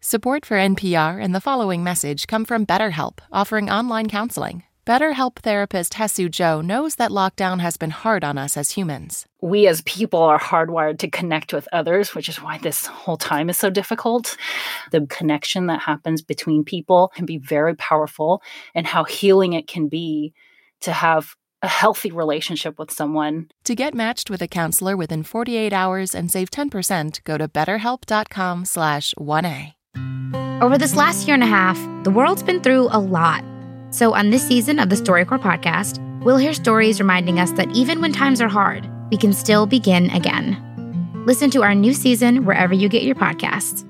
Support 0.00 0.44
for 0.44 0.56
NPR 0.58 1.22
and 1.22 1.34
the 1.34 1.40
following 1.40 1.82
message 1.82 2.26
come 2.26 2.44
from 2.44 2.66
BetterHelp, 2.66 3.20
offering 3.32 3.70
online 3.70 4.08
counseling. 4.08 4.64
BetterHelp 4.84 5.36
therapist 5.36 5.92
Hesu 5.92 6.28
Joe 6.28 6.60
knows 6.60 6.96
that 6.96 7.12
lockdown 7.12 7.60
has 7.60 7.76
been 7.76 7.90
hard 7.90 8.24
on 8.24 8.36
us 8.36 8.56
as 8.56 8.72
humans. 8.72 9.26
We 9.40 9.68
as 9.68 9.80
people 9.82 10.20
are 10.20 10.40
hardwired 10.40 10.98
to 11.00 11.10
connect 11.10 11.52
with 11.52 11.68
others, 11.72 12.16
which 12.16 12.28
is 12.28 12.42
why 12.42 12.58
this 12.58 12.86
whole 12.86 13.16
time 13.16 13.48
is 13.48 13.56
so 13.56 13.70
difficult. 13.70 14.36
The 14.90 15.06
connection 15.06 15.66
that 15.66 15.82
happens 15.82 16.20
between 16.20 16.64
people 16.64 17.12
can 17.14 17.26
be 17.26 17.38
very 17.38 17.76
powerful, 17.76 18.42
and 18.74 18.84
how 18.84 19.04
healing 19.04 19.52
it 19.52 19.68
can 19.68 19.86
be 19.86 20.34
to 20.80 20.92
have 20.92 21.36
a 21.62 21.68
healthy 21.68 22.10
relationship 22.10 22.76
with 22.76 22.90
someone. 22.90 23.50
To 23.64 23.76
get 23.76 23.94
matched 23.94 24.30
with 24.30 24.42
a 24.42 24.48
counselor 24.48 24.96
within 24.96 25.22
48 25.22 25.72
hours 25.72 26.12
and 26.12 26.28
save 26.28 26.50
10%, 26.50 27.22
go 27.22 27.38
to 27.38 27.46
betterhelp.com 27.46 28.64
slash 28.64 29.14
1A. 29.14 29.74
Over 30.60 30.76
this 30.76 30.96
last 30.96 31.28
year 31.28 31.34
and 31.34 31.44
a 31.44 31.46
half, 31.46 31.78
the 32.02 32.10
world's 32.10 32.42
been 32.42 32.60
through 32.60 32.88
a 32.90 32.98
lot. 32.98 33.44
So, 33.92 34.14
on 34.14 34.30
this 34.30 34.46
season 34.46 34.78
of 34.78 34.88
the 34.88 34.96
StoryCorps 34.96 35.42
podcast, 35.42 35.98
we'll 36.24 36.38
hear 36.38 36.54
stories 36.54 36.98
reminding 36.98 37.38
us 37.38 37.52
that 37.52 37.70
even 37.72 38.00
when 38.00 38.10
times 38.10 38.40
are 38.40 38.48
hard, 38.48 38.88
we 39.10 39.18
can 39.18 39.34
still 39.34 39.66
begin 39.66 40.08
again. 40.10 40.56
Listen 41.26 41.50
to 41.50 41.62
our 41.62 41.74
new 41.74 41.92
season 41.92 42.46
wherever 42.46 42.72
you 42.72 42.88
get 42.88 43.02
your 43.02 43.14
podcasts. 43.14 43.86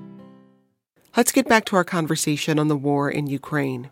Let's 1.15 1.31
get 1.31 1.47
back 1.47 1.63
to 1.65 1.77
our 1.77 1.85
conversation 1.85 2.59
on 2.59 2.67
the 2.67 2.75
war 2.75 3.09
in 3.09 3.27
Ukraine. 3.27 3.91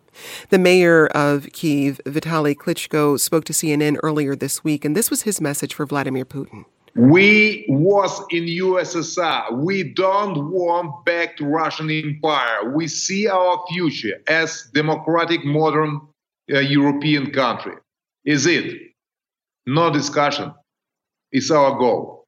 The 0.49 0.59
mayor 0.59 1.07
of 1.07 1.47
Kiev, 1.53 2.01
Vitaly 2.05 2.55
Klitschko, 2.55 3.17
spoke 3.17 3.45
to 3.45 3.53
CNN 3.53 3.97
earlier 4.03 4.35
this 4.35 4.65
week, 4.65 4.83
and 4.83 4.97
this 4.97 5.09
was 5.09 5.21
his 5.21 5.39
message 5.39 5.73
for 5.73 5.85
Vladimir 5.85 6.25
Putin. 6.25 6.65
We 6.95 7.65
was 7.69 8.21
in 8.31 8.45
USSR. 8.45 9.57
We 9.57 9.93
don't 9.93 10.51
want 10.51 11.05
back 11.05 11.37
to 11.37 11.45
Russian 11.45 11.89
Empire. 11.89 12.73
We 12.75 12.87
see 12.87 13.27
our 13.27 13.63
future 13.69 14.21
as 14.27 14.69
democratic, 14.73 15.45
modern 15.45 16.01
uh, 16.51 16.59
European 16.59 17.31
country. 17.31 17.75
Is 18.25 18.45
it? 18.45 18.75
No 19.65 19.89
discussion. 19.89 20.53
It's 21.31 21.49
our 21.49 21.77
goal. 21.77 22.25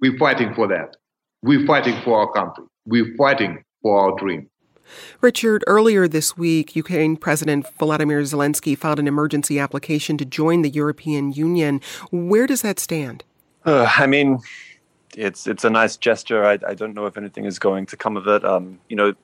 We're 0.00 0.16
fighting 0.16 0.54
for 0.54 0.68
that. 0.68 0.96
We're 1.42 1.66
fighting 1.66 2.00
for 2.02 2.20
our 2.20 2.32
country. 2.32 2.64
We're 2.86 3.14
fighting 3.16 3.62
for 3.82 3.98
our 4.00 4.18
dream. 4.18 4.48
Richard, 5.20 5.62
earlier 5.66 6.08
this 6.08 6.36
week, 6.36 6.74
Ukraine 6.74 7.16
President 7.16 7.66
Volodymyr 7.78 8.22
Zelensky 8.22 8.76
filed 8.76 8.98
an 8.98 9.06
emergency 9.06 9.58
application 9.58 10.16
to 10.16 10.24
join 10.24 10.62
the 10.62 10.70
European 10.70 11.30
Union. 11.32 11.82
Where 12.10 12.46
does 12.46 12.62
that 12.62 12.78
stand? 12.78 13.24
Uh, 13.64 13.90
I 13.96 14.06
mean, 14.06 14.38
it's 15.16 15.46
it's 15.46 15.64
a 15.64 15.70
nice 15.70 15.96
gesture. 15.96 16.44
I, 16.44 16.58
I 16.66 16.74
don't 16.74 16.94
know 16.94 17.06
if 17.06 17.16
anything 17.16 17.44
is 17.44 17.58
going 17.58 17.86
to 17.86 17.96
come 17.96 18.16
of 18.16 18.26
it. 18.26 18.44
Um, 18.44 18.78
you 18.88 18.96
know, 18.96 19.14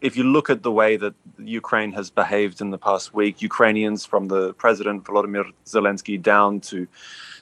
if 0.00 0.16
you 0.16 0.24
look 0.24 0.50
at 0.50 0.62
the 0.62 0.72
way 0.72 0.96
that 0.96 1.14
Ukraine 1.38 1.92
has 1.92 2.10
behaved 2.10 2.60
in 2.60 2.70
the 2.70 2.78
past 2.78 3.14
week, 3.14 3.42
Ukrainians 3.42 4.04
from 4.04 4.28
the 4.28 4.52
president 4.54 5.04
Volodymyr 5.04 5.52
Zelensky 5.64 6.20
down 6.20 6.60
to 6.60 6.86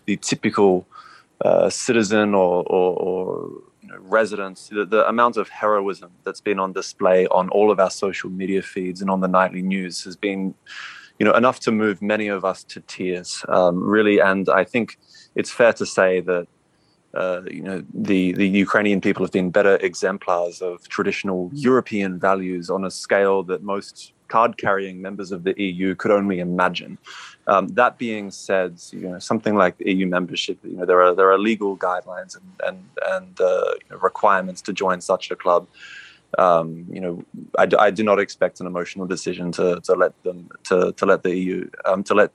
the 0.07 0.16
typical 0.16 0.87
uh, 1.44 1.68
citizen 1.68 2.35
or, 2.35 2.62
or, 2.64 2.96
or 2.96 3.50
you 3.83 3.88
know, 3.88 3.98
residents, 4.00 4.68
the, 4.68 4.85
the, 4.85 5.07
amount 5.09 5.37
of 5.37 5.48
heroism 5.48 6.11
that's 6.22 6.40
been 6.40 6.59
on 6.59 6.72
display 6.72 7.26
on 7.26 7.48
all 7.50 7.70
of 7.70 7.80
our 7.80 7.90
social 7.90 8.30
media 8.30 8.62
feeds 8.62 9.02
and 9.02 9.11
on 9.11 9.20
the 9.20 9.28
nightly 9.28 9.61
news 9.61 10.04
has 10.04 10.16
been, 10.16 10.54
you 11.18 11.26
know, 11.26 11.35
enough 11.35 11.59
to 11.61 11.72
move 11.72 12.00
many 12.00 12.28
of 12.28 12.44
us 12.44 12.62
to 12.64 12.80
tears, 12.80 13.44
um, 13.48 13.83
really. 13.83 14.20
And 14.20 14.48
I 14.48 14.64
think 14.64 14.98
it's 15.35 15.51
fair 15.51 15.73
to 15.75 15.87
say 15.87 16.20
that 16.20 16.47
uh, 17.14 17.42
you 17.49 17.62
know 17.62 17.85
the 17.92 18.33
the 18.33 18.49
Ukrainian 18.49 19.01
people 19.01 19.25
have 19.25 19.33
been 19.33 19.51
better 19.51 19.77
exemplars 19.77 20.61
of 20.61 20.88
traditional 20.88 21.51
European 21.53 22.18
values 22.18 22.70
on 22.70 22.85
a 22.85 22.90
scale 22.90 23.42
that 23.44 23.62
most 23.62 24.12
card-carrying 24.29 25.01
members 25.01 25.31
of 25.31 25.44
the 25.44 25.55
EU 25.62 25.94
could 25.94 26.11
only 26.11 26.40
imagine. 26.40 26.99
Um, 27.47 27.68
that 27.68 27.99
being 27.99 28.31
said, 28.31 28.81
you 28.90 29.09
know 29.09 29.18
something 29.18 29.55
like 29.55 29.75
EU 29.79 30.07
membership, 30.07 30.59
you 30.64 30.77
know 30.77 30.87
there 30.87 31.01
are 31.03 31.14
there 31.14 31.31
are 31.31 31.38
legal 31.38 31.77
guidelines 31.77 32.37
and 32.37 32.49
and 32.66 32.79
and 33.14 33.40
uh, 33.40 33.73
you 33.81 33.88
know, 33.90 33.99
requirements 33.99 34.61
to 34.62 34.73
join 34.73 35.01
such 35.01 35.31
a 35.31 35.37
club. 35.37 35.68
Um, 36.37 36.87
you 36.90 37.01
know, 37.01 37.25
I, 37.57 37.68
I, 37.79 37.90
do 37.92 38.03
not 38.03 38.18
expect 38.18 38.59
an 38.59 38.66
emotional 38.66 39.07
decision 39.07 39.53
to 39.53 39.81
to 39.83 39.92
let 39.94 40.20
them 40.25 40.49
to 40.64 40.90
to 40.99 41.07
let 41.07 41.23
the 41.23 41.33
EU 41.37 41.70
um, 41.85 42.03
to 42.05 42.14
let 42.14 42.33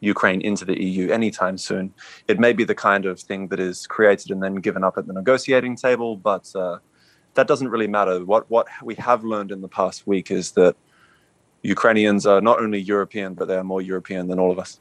Ukraine 0.00 0.40
into 0.40 0.64
the 0.64 0.80
EU 0.82 1.10
anytime 1.10 1.58
soon. 1.58 1.92
It 2.28 2.38
may 2.38 2.52
be 2.52 2.64
the 2.64 2.74
kind 2.74 3.06
of 3.06 3.20
thing 3.20 3.48
that 3.48 3.60
is 3.60 3.86
created 3.86 4.30
and 4.30 4.42
then 4.42 4.56
given 4.56 4.84
up 4.84 4.98
at 4.98 5.06
the 5.06 5.12
negotiating 5.12 5.76
table, 5.76 6.16
but 6.16 6.54
uh, 6.54 6.78
that 7.34 7.46
doesn't 7.46 7.68
really 7.68 7.86
matter. 7.86 8.24
What 8.24 8.50
what 8.50 8.66
we 8.82 8.94
have 8.96 9.24
learned 9.24 9.52
in 9.52 9.60
the 9.60 9.68
past 9.68 10.06
week 10.06 10.30
is 10.30 10.52
that 10.52 10.76
Ukrainians 11.62 12.26
are 12.26 12.40
not 12.40 12.60
only 12.60 12.80
European, 12.80 13.34
but 13.34 13.48
they 13.48 13.56
are 13.56 13.64
more 13.64 13.82
European 13.82 14.28
than 14.28 14.38
all 14.38 14.50
of 14.50 14.58
us. 14.58 14.80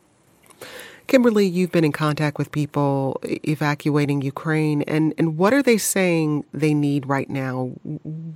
Kimberly, 1.08 1.46
you've 1.46 1.72
been 1.72 1.84
in 1.84 1.92
contact 1.92 2.40
with 2.40 2.52
people 2.52 3.20
evacuating 3.24 4.24
Ukraine, 4.24 4.82
and, 4.84 5.14
and 5.20 5.38
what 5.38 5.54
are 5.54 5.62
they 5.62 5.78
saying 5.78 6.46
they 6.52 6.74
need 6.74 7.08
right 7.08 7.30
now? 7.30 7.72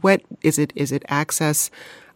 What 0.02 0.22
is 0.44 0.60
it? 0.60 0.72
Is 0.76 0.92
it 0.92 1.04
access 1.08 1.72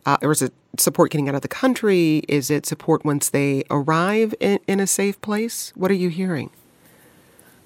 uh, 0.06 0.18
or 0.22 0.32
is 0.32 0.42
it 0.42 0.54
support 0.78 1.12
getting 1.12 1.30
out 1.30 1.36
of 1.36 1.42
the 1.42 1.48
country? 1.48 2.24
Is 2.28 2.50
it 2.50 2.66
support 2.66 3.06
once 3.06 3.30
they 3.30 3.64
arrive 3.70 4.34
in, 4.40 4.60
in 4.68 4.80
a 4.80 4.88
safe 4.88 5.20
place? 5.22 5.72
What 5.76 5.92
are 5.92 5.96
you 5.96 6.10
hearing? 6.10 6.50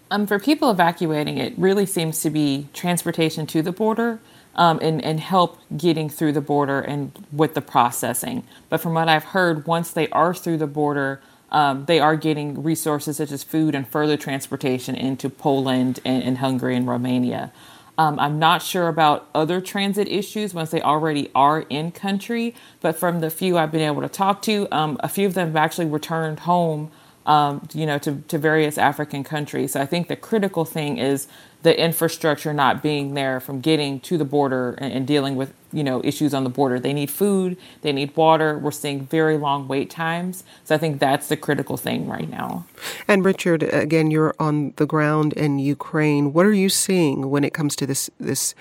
Um, 0.10 0.26
for 0.26 0.40
people 0.40 0.72
evacuating, 0.72 1.38
it 1.38 1.54
really 1.58 1.86
seems 1.86 2.22
to 2.22 2.30
be 2.30 2.68
transportation 2.74 3.46
to 3.48 3.62
the 3.62 3.72
border 3.72 4.20
um, 4.56 4.80
and, 4.82 5.04
and 5.04 5.20
help 5.20 5.60
getting 5.76 6.10
through 6.10 6.32
the 6.32 6.42
border 6.42 6.80
and 6.80 7.26
with 7.32 7.54
the 7.54 7.62
processing. 7.62 8.44
But 8.70 8.80
from 8.80 8.94
what 8.94 9.10
I've 9.10 9.26
heard, 9.26 9.68
once 9.68 9.92
they 9.92 10.08
are 10.10 10.34
through 10.34 10.58
the 10.58 10.68
border, 10.68 11.22
um, 11.52 11.86
they 11.86 12.00
are 12.00 12.16
getting 12.16 12.64
resources 12.64 13.18
such 13.18 13.32
as 13.32 13.44
food 13.44 13.76
and 13.76 13.88
further 13.88 14.18
transportation 14.18 14.96
into 14.96 15.30
Poland 15.30 16.00
and, 16.04 16.24
and 16.24 16.38
Hungary 16.40 16.76
and 16.76 16.88
Romania. 16.88 17.52
Um, 17.98 18.20
I'm 18.20 18.38
not 18.38 18.62
sure 18.62 18.88
about 18.88 19.28
other 19.34 19.60
transit 19.60 20.08
issues 20.08 20.54
once 20.54 20.70
they 20.70 20.82
already 20.82 21.32
are 21.34 21.62
in 21.62 21.92
country, 21.92 22.54
but 22.80 22.96
from 22.96 23.22
the 23.22 23.30
few 23.30 23.58
I've 23.58 23.72
been 23.72 23.82
able 23.82 24.02
to 24.02 24.10
talk 24.10 24.42
to, 24.44 24.68
um, 24.72 24.98
a 25.00 25.10
few 25.10 25.26
of 25.26 25.34
them 25.34 25.48
have 25.48 25.56
actually 25.56 25.88
returned 25.88 26.42
home, 26.42 26.92
um, 27.26 27.68
you 27.74 27.88
know, 27.88 27.98
to, 28.00 28.22
to 28.28 28.38
various 28.38 28.78
African 28.78 29.24
countries. 29.24 29.74
So 29.74 29.82
I 29.82 29.88
think 29.88 30.10
the 30.10 30.16
critical 30.16 30.64
thing 30.64 31.00
is 31.00 31.28
the 31.64 31.80
infrastructure 31.80 32.54
not 32.54 32.84
being 32.84 33.16
there 33.16 33.40
from 33.40 33.62
getting 33.62 34.00
to 34.02 34.18
the 34.18 34.26
border 34.26 34.76
and, 34.78 34.94
and, 34.94 35.08
dealing 35.08 35.36
with 35.36 35.54
you 35.72 35.84
know 35.84 36.02
issues 36.04 36.34
on 36.34 36.44
the 36.44 36.50
border 36.50 36.80
they 36.80 36.94
need 36.94 37.10
food 37.10 37.58
they 37.82 37.92
need 37.92 38.16
water 38.16 38.58
we're 38.58 38.72
seeing 38.72 39.06
very 39.06 39.38
long 39.38 39.68
wait 39.68 39.90
times 39.90 40.44
so 40.64 40.76
i 40.76 40.78
think 40.78 41.00
that's 41.00 41.28
the 41.28 41.38
critical 41.38 41.78
thing 41.78 42.08
right 42.08 42.30
now 42.30 42.66
and 43.08 43.26
richard 43.26 43.64
again 43.64 44.12
you're 44.12 44.36
on 44.40 44.74
the 44.78 44.86
ground 44.86 45.34
in 45.34 45.60
ukraine 45.60 46.34
what 46.34 46.46
are 46.46 46.54
you 46.54 46.70
seeing 46.70 47.30
when 47.30 47.44
it 47.44 47.54
comes 47.54 47.76
to 47.76 47.86
this 47.86 48.10
this 48.20 48.56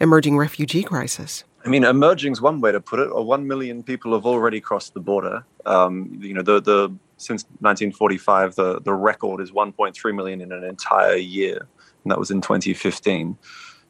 emerging 0.00 0.36
refugee 0.36 0.82
crisis 0.82 1.44
I 1.64 1.68
mean, 1.68 1.82
emerging 1.82 2.30
is 2.30 2.40
one 2.40 2.60
way 2.60 2.70
to 2.70 2.80
put 2.80 3.00
it. 3.00 3.08
Or 3.08 3.24
one 3.24 3.48
million 3.48 3.82
people 3.82 4.12
have 4.12 4.24
already 4.24 4.60
crossed 4.60 4.94
the 4.94 5.00
border. 5.00 5.44
Um, 5.64 6.16
you 6.20 6.32
know, 6.32 6.42
the 6.42 6.60
the 6.60 6.94
since 7.16 7.42
1945, 7.58 8.54
the 8.54 8.80
the 8.82 8.94
record 8.94 9.40
is 9.40 9.50
1.3 9.50 10.14
million 10.14 10.40
in 10.40 10.52
an 10.52 10.62
entire 10.62 11.16
year 11.16 11.66
and 12.06 12.12
that 12.12 12.20
was 12.20 12.30
in 12.30 12.40
2015. 12.40 13.36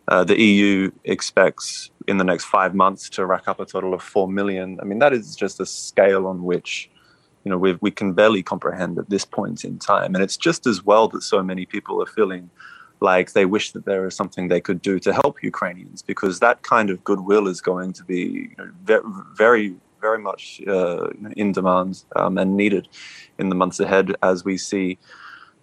Uh, 0.09 0.24
the 0.24 0.40
EU 0.40 0.90
expects 1.05 1.90
in 2.07 2.19
the 2.19 2.25
next 2.25 2.45
five 2.45 2.75
months 2.75 3.09
to 3.11 3.27
rack 3.27 3.49
up 3.49 3.59
a 3.61 3.66
total 3.66 3.92
of 3.95 4.03
four 4.03 4.29
million. 4.29 4.79
I 4.81 4.85
mean, 4.85 5.01
that 5.01 5.12
is 5.12 5.37
just 5.37 5.61
a 5.61 5.66
scale 5.66 6.27
on 6.27 6.45
which, 6.45 6.90
you 7.45 7.51
know, 7.51 7.59
we 7.59 7.77
we 7.81 7.90
can 7.90 8.12
barely 8.12 8.42
comprehend 8.42 8.99
at 8.99 9.11
this 9.11 9.25
point 9.25 9.64
in 9.64 9.79
time. 9.79 10.14
And 10.14 10.23
it's 10.23 10.37
just 10.37 10.66
as 10.66 10.85
well 10.85 11.09
that 11.09 11.23
so 11.23 11.42
many 11.42 11.66
people 11.66 12.01
are 12.03 12.07
feeling 12.07 12.51
like 13.01 13.33
they 13.33 13.45
wish 13.45 13.73
that 13.73 13.85
there 13.85 14.07
is 14.07 14.14
something 14.14 14.49
they 14.49 14.61
could 14.61 14.81
do 14.81 14.99
to 15.01 15.12
help 15.12 15.42
Ukrainians, 15.42 16.01
because 16.03 16.40
that 16.40 16.62
kind 16.62 16.88
of 16.90 17.05
goodwill 17.05 17.47
is 17.47 17.61
going 17.61 17.92
to 17.92 18.05
be 18.05 18.23
you 18.51 18.57
know, 18.57 18.71
very, 19.35 19.75
very 20.01 20.19
much 20.19 20.62
uh, 20.66 21.09
in 21.37 21.53
demand 21.53 22.05
um, 22.14 22.38
and 22.38 22.57
needed 22.57 22.88
in 23.38 23.49
the 23.51 23.55
months 23.55 23.81
ahead 23.81 24.14
as 24.23 24.45
we 24.45 24.57
see 24.57 24.99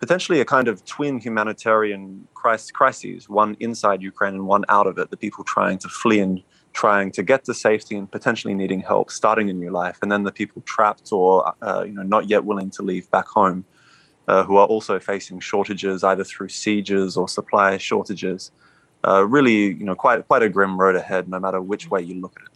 potentially 0.04 0.42
a 0.42 0.46
kind 0.56 0.68
of 0.68 0.84
twin 0.84 1.18
humanitarian 1.18 2.28
crises, 2.34 3.30
one 3.30 3.56
inside 3.62 4.02
Ukraine 4.02 4.34
and 4.34 4.46
one 4.46 4.66
out 4.68 4.86
of 4.86 4.98
it, 4.98 5.10
the 5.12 5.16
people 5.26 5.46
trying 5.46 5.78
to 5.78 5.88
flee 5.88 6.20
and 6.20 6.44
trying 6.74 7.10
to 7.18 7.24
get 7.24 7.46
to 7.46 7.54
safety 7.54 7.96
and 7.96 8.12
potentially 8.12 8.54
needing 8.54 8.82
help, 8.82 9.10
starting 9.10 9.50
a 9.50 9.54
new 9.54 9.72
life, 9.72 9.98
and 10.02 10.12
then 10.12 10.24
the 10.24 10.32
people 10.40 10.62
trapped 10.64 11.08
or 11.14 11.54
uh, 11.62 11.84
you 11.88 11.94
know 11.94 12.04
not 12.16 12.24
yet 12.34 12.44
willing 12.44 12.70
to 12.72 12.82
leave 12.82 13.10
back 13.12 13.28
home, 13.28 13.64
uh, 14.28 14.44
who 14.44 14.58
are 14.58 14.68
also 14.68 15.00
facing 15.00 15.40
shortages 15.40 16.04
either 16.04 16.26
through 16.26 16.50
sieges 16.50 17.16
or 17.16 17.30
supply 17.30 17.78
shortages. 17.78 18.52
Uh, 19.08 19.26
really, 19.36 19.60
you 19.80 19.86
know, 19.86 19.96
quite 19.96 20.28
quite 20.28 20.44
a 20.44 20.50
grim 20.50 20.78
road 20.78 20.98
ahead, 20.98 21.30
no 21.30 21.40
matter 21.40 21.62
which 21.62 21.90
way 21.90 22.02
you 22.02 22.16
look 22.20 22.36
at 22.42 22.46
it. 22.48 22.53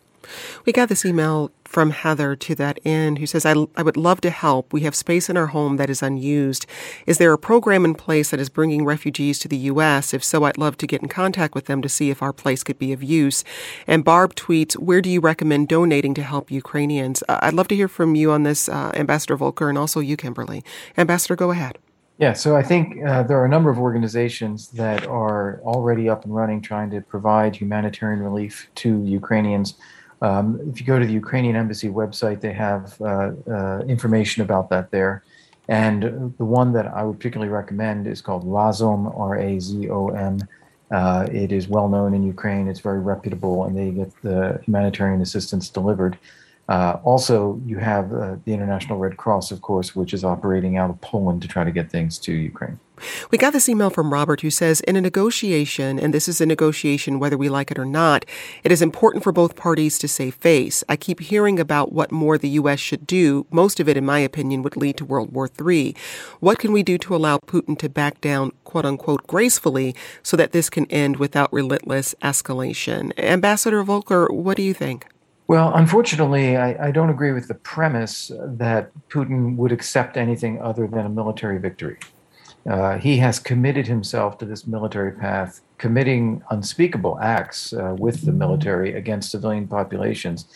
We 0.66 0.74
got 0.74 0.90
this 0.90 1.06
email 1.06 1.52
from 1.66 1.92
Heather 1.92 2.36
to 2.36 2.56
that 2.56 2.80
end 2.86 3.20
who 3.20 3.26
says, 3.26 3.46
I, 3.46 3.54
I 3.76 3.84
would 3.84 3.98
love 3.98 4.22
to 4.22 4.30
help. 4.30 4.72
We 4.72 4.82
have 4.82 4.96
space 4.96 5.30
in 5.30 5.38
our 5.38 5.48
home 5.48 5.78
that 5.78 5.90
is 5.90 6.02
unused. 6.02 6.66
Is 7.06 7.18
there 7.18 7.34
a 7.34 7.38
program 7.38 7.86
in 7.86 7.94
place 7.94 8.32
that 8.32 8.40
is 8.40 8.50
bringing 8.50 8.86
refugees 8.86 9.38
to 9.40 9.48
the 9.48 9.58
U.S.? 9.58 10.14
If 10.14 10.24
so, 10.24 10.46
I'd 10.46 10.58
love 10.58 10.78
to 10.78 10.88
get 10.88 11.02
in 11.02 11.10
contact 11.10 11.56
with 11.56 11.66
them 11.66 11.82
to 11.82 11.90
see 11.90 12.10
if 12.10 12.22
our 12.22 12.34
place 12.34 12.64
could 12.64 12.80
be 12.80 12.94
of 12.94 13.04
use. 13.04 13.44
And 13.86 14.06
Barb 14.06 14.36
tweets, 14.36 14.74
Where 14.78 15.02
do 15.02 15.10
you 15.10 15.20
recommend 15.20 15.68
donating 15.68 16.14
to 16.16 16.24
help 16.24 16.50
Ukrainians? 16.50 17.24
Uh, 17.28 17.40
I'd 17.42 17.54
love 17.54 17.68
to 17.70 17.76
hear 17.76 17.88
from 17.88 18.16
you 18.16 18.32
on 18.32 18.44
this, 18.44 18.70
uh, 18.70 18.92
Ambassador 18.96 19.36
Volker, 19.36 19.70
and 19.70 19.78
also 19.78 20.00
you, 20.00 20.18
Kimberly. 20.18 20.64
Ambassador, 20.98 21.36
go 21.36 21.52
ahead. 21.52 21.78
Yeah, 22.20 22.34
so 22.34 22.56
I 22.56 22.64
think 22.64 23.04
uh, 23.06 23.22
there 23.24 23.40
are 23.40 23.46
a 23.46 23.50
number 23.50 23.70
of 23.70 23.78
organizations 23.78 24.70
that 24.70 25.06
are 25.06 25.62
already 25.64 26.10
up 26.10 26.26
and 26.26 26.34
running 26.34 26.62
trying 26.62 26.90
to 26.90 27.02
provide 27.02 27.56
humanitarian 27.56 28.24
relief 28.24 28.70
to 28.76 29.04
Ukrainians. 29.04 29.76
Um, 30.22 30.60
if 30.70 30.80
you 30.80 30.86
go 30.86 30.98
to 31.00 31.06
the 31.06 31.14
Ukrainian 31.14 31.56
Embassy 31.56 31.90
website, 31.90 32.42
they 32.42 32.54
have 32.54 33.00
uh, 33.02 33.32
uh, 33.50 33.80
information 33.88 34.44
about 34.44 34.70
that 34.70 34.90
there. 34.92 35.24
And 35.68 36.34
the 36.38 36.46
one 36.46 36.72
that 36.74 36.88
I 36.88 37.04
would 37.04 37.18
particularly 37.18 37.52
recommend 37.52 38.08
is 38.08 38.22
called 38.22 38.46
Razom, 38.46 39.18
R 39.20 39.38
A 39.38 39.60
Z 39.60 39.90
O 39.90 40.08
M. 40.10 40.40
Uh, 40.90 41.28
it 41.32 41.52
is 41.52 41.68
well 41.68 41.90
known 41.90 42.14
in 42.14 42.24
Ukraine, 42.24 42.70
it's 42.70 42.80
very 42.80 43.00
reputable, 43.00 43.66
and 43.66 43.78
they 43.78 43.92
get 43.92 44.10
the 44.22 44.62
humanitarian 44.64 45.22
assistance 45.22 45.68
delivered. 45.68 46.18
Uh, 46.68 46.98
also, 47.04 47.62
you 47.66 47.78
have 47.78 48.12
uh, 48.12 48.36
the 48.44 48.54
International 48.54 48.98
Red 48.98 49.16
Cross, 49.16 49.52
of 49.52 49.62
course, 49.62 49.96
which 49.96 50.14
is 50.14 50.24
operating 50.24 50.76
out 50.76 50.90
of 50.90 51.00
Poland 51.00 51.42
to 51.42 51.48
try 51.48 51.64
to 51.64 51.72
get 51.72 51.90
things 51.90 52.20
to 52.20 52.34
Ukraine. 52.34 52.80
We 53.32 53.38
got 53.38 53.54
this 53.54 53.70
email 53.70 53.90
from 53.90 54.12
Robert 54.12 54.42
who 54.42 54.50
says 54.50 54.82
In 54.82 54.96
a 54.96 55.02
negotiation, 55.02 56.00
and 56.00 56.14
this 56.14 56.28
is 56.28 56.42
a 56.42 56.46
negotiation 56.46 57.20
whether 57.20 57.38
we 57.38 57.48
like 57.48 57.72
it 57.72 57.80
or 57.80 57.86
not, 57.86 58.26
it 58.64 58.72
is 58.72 58.82
important 58.82 59.24
for 59.24 59.32
both 59.32 59.56
parties 59.56 59.98
to 60.00 60.08
save 60.08 60.36
face. 60.36 60.84
I 60.90 60.96
keep 60.96 61.20
hearing 61.20 61.60
about 61.60 61.94
what 61.94 62.12
more 62.12 62.38
the 62.38 62.50
U.S. 62.50 62.80
should 62.80 63.06
do. 63.08 63.46
Most 63.52 63.80
of 63.80 63.88
it, 63.88 63.98
in 63.98 64.06
my 64.06 64.20
opinion, 64.20 64.64
would 64.64 64.76
lead 64.76 64.98
to 64.98 65.06
World 65.06 65.32
War 65.32 65.48
III. 65.48 65.96
What 66.40 66.60
can 66.60 66.72
we 66.72 66.84
do 66.84 66.98
to 66.98 67.16
allow 67.16 67.38
Putin 67.38 67.78
to 67.80 67.88
back 67.88 68.20
down, 68.20 68.52
quote 68.64 68.86
unquote, 68.86 69.28
gracefully 69.28 69.96
so 70.24 70.36
that 70.36 70.52
this 70.52 70.70
can 70.70 70.86
end 70.86 71.18
without 71.18 71.54
relentless 71.54 72.16
escalation? 72.22 73.18
Ambassador 73.18 73.84
Volker, 73.84 74.28
what 74.32 74.58
do 74.58 74.64
you 74.64 74.74
think? 74.74 75.06
Well, 75.48 75.74
unfortunately, 75.74 76.58
I, 76.58 76.88
I, 76.88 76.92
don't 76.92 77.10
agree 77.10 77.32
with 77.32 77.48
the 77.48 77.54
premise 77.54 78.30
that 78.38 78.92
Putin 79.08 79.56
would 79.56 79.72
accept 79.72 80.18
anything 80.18 80.62
other 80.62 80.88
than 80.88 81.06
a 81.06 81.10
military 81.10 81.58
victory. 81.58 82.00
Uh, 82.70 82.98
he 82.98 83.16
has 83.18 83.40
committed 83.40 83.88
himself 83.88 84.38
to 84.40 84.46
this 84.46 84.68
military 84.68 85.14
path, 85.14 85.62
committing 85.78 86.44
unspeakable 86.50 87.18
acts 87.22 87.72
uh, 87.72 87.96
with 87.98 88.26
the 88.26 88.34
military 88.34 88.94
against 88.96 89.32
civilian 89.32 89.70
populations. 89.70 90.48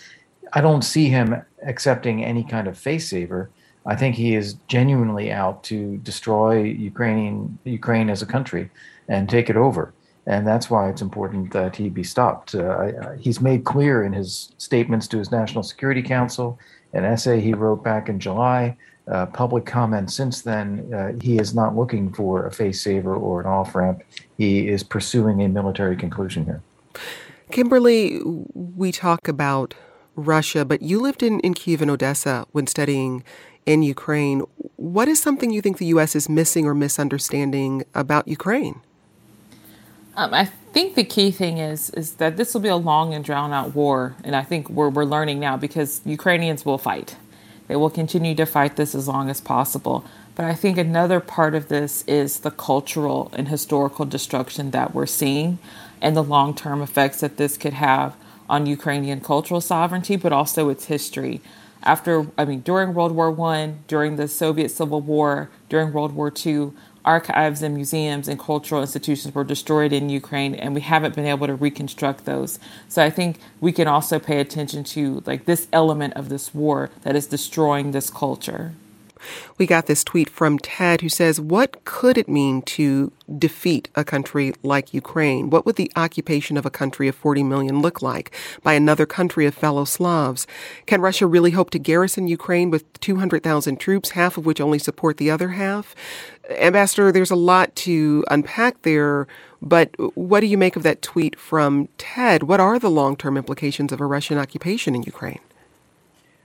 I 0.52 0.60
don't 0.60 0.82
see 0.82 1.08
him 1.08 1.42
accepting 1.66 2.26
any 2.26 2.44
kind 2.44 2.68
of 2.68 2.78
face 2.78 3.10
saver. 3.10 3.50
I 3.86 3.96
think 3.96 4.16
he 4.16 4.36
is 4.36 4.56
genuinely 4.68 5.32
out 5.32 5.64
to 5.66 5.98
destroy 6.00 6.64
Ukrainian 6.64 7.58
Ukraine 7.64 8.10
as 8.10 8.22
a 8.22 8.26
country 8.26 8.70
and 9.08 9.30
take 9.30 9.50
it 9.50 9.56
over 9.56 9.94
and 10.26 10.46
that's 10.46 10.70
why 10.70 10.90
it's 10.90 11.02
important 11.02 11.52
that 11.52 11.76
he 11.76 11.90
be 11.90 12.04
stopped. 12.04 12.54
Uh, 12.54 13.12
he's 13.20 13.42
made 13.42 13.64
clear 13.64 14.04
in 14.04 14.14
his 14.14 14.54
statements 14.58 15.08
to 15.08 15.18
his 15.18 15.32
National 15.32 15.64
Security 15.64 16.02
Council, 16.02 16.60
an 16.94 17.06
essay 17.06 17.42
he 17.42 17.54
wrote 17.54 17.84
back 17.84 18.08
in 18.10 18.20
July, 18.20 18.78
uh, 19.08 19.26
public 19.28 19.66
comment 19.66 20.12
since 20.12 20.42
then. 20.42 20.94
Uh, 20.94 21.14
he 21.22 21.40
is 21.40 21.56
not 21.56 21.76
looking 21.76 22.14
for 22.14 22.46
a 22.46 22.52
face 22.52 22.82
saver 22.82 23.16
or 23.16 23.42
an 23.42 23.48
off 23.48 23.74
ramp. 23.74 24.04
He 24.38 24.68
is 24.68 24.84
pursuing 24.84 25.42
a 25.42 25.50
military 25.50 25.96
conclusion 25.96 26.46
here. 26.46 26.62
Kimberly, 27.50 28.22
we 28.24 28.92
talk 28.92 29.28
about 29.28 29.74
Russia, 30.16 30.64
but 30.66 30.82
you 30.82 31.00
lived 31.00 31.24
in, 31.24 31.40
in 31.40 31.54
Kiev 31.54 31.82
and 31.82 31.90
Odessa 31.90 32.46
when 32.52 32.68
studying 32.68 33.24
in 33.66 33.82
Ukraine. 33.84 34.42
What 34.76 35.08
is 35.08 35.22
something 35.22 35.52
you 35.52 35.62
think 35.62 35.78
the 35.78 35.86
U.S. 35.88 36.16
is 36.16 36.30
missing 36.30 36.66
or 36.66 36.74
misunderstanding 36.74 37.84
about 37.94 38.28
Ukraine? 38.28 38.82
Um, 40.16 40.34
I 40.34 40.46
think 40.46 40.96
the 40.96 41.04
key 41.04 41.32
thing 41.32 41.58
is 41.58 41.90
is 41.92 42.16
that 42.16 42.36
this 42.38 42.54
will 42.54 42.62
be 42.62 42.70
a 42.70 42.76
long 42.76 43.14
and 43.14 43.24
drawn 43.24 43.54
out 43.54 43.74
war, 43.74 44.16
and 44.24 44.36
I 44.36 44.44
think 44.44 44.70
we're 44.70 44.90
we're 44.90 45.06
learning 45.06 45.40
now 45.40 45.56
because 45.58 46.02
Ukrainians 46.06 46.66
will 46.66 46.78
fight. 46.78 47.16
They 47.68 47.76
will 47.78 47.90
continue 47.90 48.36
to 48.36 48.46
fight 48.46 48.76
this 48.76 48.94
as 48.94 49.08
long 49.08 49.30
as 49.30 49.40
possible. 49.40 50.04
But 50.36 50.46
I 50.46 50.54
think 50.54 50.78
another 50.78 51.20
part 51.20 51.56
of 51.56 51.70
this 51.70 52.04
is 52.08 52.40
the 52.40 52.52
cultural 52.52 53.32
and 53.34 53.48
historical 53.48 54.06
destruction 54.06 54.72
that 54.72 54.94
we're 54.94 55.06
seeing, 55.06 55.60
and 56.02 56.16
the 56.16 56.24
long 56.24 56.56
term 56.56 56.82
effects 56.82 57.22
that 57.22 57.38
this 57.38 57.58
could 57.58 57.74
have 57.74 58.16
on 58.50 58.66
Ukrainian 58.66 59.22
cultural 59.22 59.62
sovereignty, 59.62 60.18
but 60.18 60.34
also 60.34 60.68
its 60.68 60.86
history. 60.86 61.40
After, 61.84 62.28
I 62.38 62.46
mean, 62.46 62.62
during 62.62 62.94
World 62.94 63.14
War 63.14 63.32
One, 63.32 63.80
during 63.88 64.16
the 64.16 64.28
Soviet 64.28 64.70
Civil 64.70 65.02
War, 65.02 65.50
during 65.70 65.94
World 65.94 66.14
War 66.14 66.30
Two, 66.30 66.74
archives 67.04 67.62
and 67.62 67.76
museums 67.76 68.28
and 68.28 68.40
cultural 68.40 68.82
institutions 68.82 69.34
were 69.34 69.44
destroyed 69.44 69.92
in 69.92 70.10
Ukraine 70.10 70.54
and 70.54 70.76
we 70.76 70.82
haven't 70.82 71.16
been 71.16 71.26
able 71.26 71.48
to 71.48 71.56
reconstruct 71.56 72.26
those. 72.26 72.60
So 72.88 73.04
I 73.04 73.10
think 73.10 73.40
we 73.60 73.72
can 73.72 73.88
also 73.88 74.20
pay 74.20 74.40
attention 74.40 74.84
to 74.86 75.24
like 75.26 75.46
this 75.46 75.68
element 75.74 76.14
of 76.14 76.30
this 76.30 76.54
war 76.54 76.90
that 77.02 77.16
is 77.16 77.28
destroying 77.28 77.92
this 77.92 78.10
culture. 78.10 78.74
We 79.58 79.66
got 79.66 79.86
this 79.86 80.04
tweet 80.04 80.30
from 80.30 80.60
Ted 80.60 81.02
who 81.02 81.10
says, 81.10 81.40
What 81.40 81.84
could 81.86 82.18
it 82.18 82.28
mean 82.28 82.62
to 82.64 83.12
defeat 83.38 83.90
a 83.96 84.04
country 84.04 84.54
like 84.64 84.94
Ukraine? 84.94 85.50
What 85.50 85.66
would 85.66 85.76
the 85.76 85.92
occupation 85.96 86.58
of 86.58 86.66
a 86.66 86.70
country 86.70 87.08
of 87.08 87.16
40 87.16 87.44
million 87.44 87.82
look 87.82 88.02
like 88.02 88.32
by 88.64 88.74
another 88.74 89.06
country 89.06 89.46
of 89.46 89.54
fellow 89.54 89.86
Slavs? 89.86 90.48
Can 90.86 91.02
Russia 91.02 91.28
really 91.28 91.52
hope 91.52 91.70
to 91.72 91.80
garrison 91.80 92.28
Ukraine 92.28 92.70
with 92.70 92.92
200,000 93.00 93.80
troops, 93.80 94.12
half 94.12 94.38
of 94.38 94.46
which 94.46 94.62
only 94.62 94.80
support 94.80 95.18
the 95.18 95.32
other 95.32 95.50
half? 95.50 95.96
Ambassador, 96.50 97.12
there's 97.12 97.32
a 97.32 97.36
lot 97.36 97.76
to 97.78 98.26
unpack 98.30 98.82
there, 98.82 99.28
but 99.62 99.90
what 100.16 100.42
do 100.42 100.48
you 100.48 100.58
make 100.58 100.76
of 100.76 100.84
that 100.84 101.02
tweet 101.02 101.40
from 101.40 101.88
Ted? 101.98 102.44
What 102.44 102.60
are 102.60 102.80
the 102.80 102.90
long 102.90 103.16
term 103.16 103.38
implications 103.38 103.92
of 103.92 104.02
a 104.02 104.06
Russian 104.06 104.38
occupation 104.38 104.96
in 104.96 105.04
Ukraine? 105.04 105.40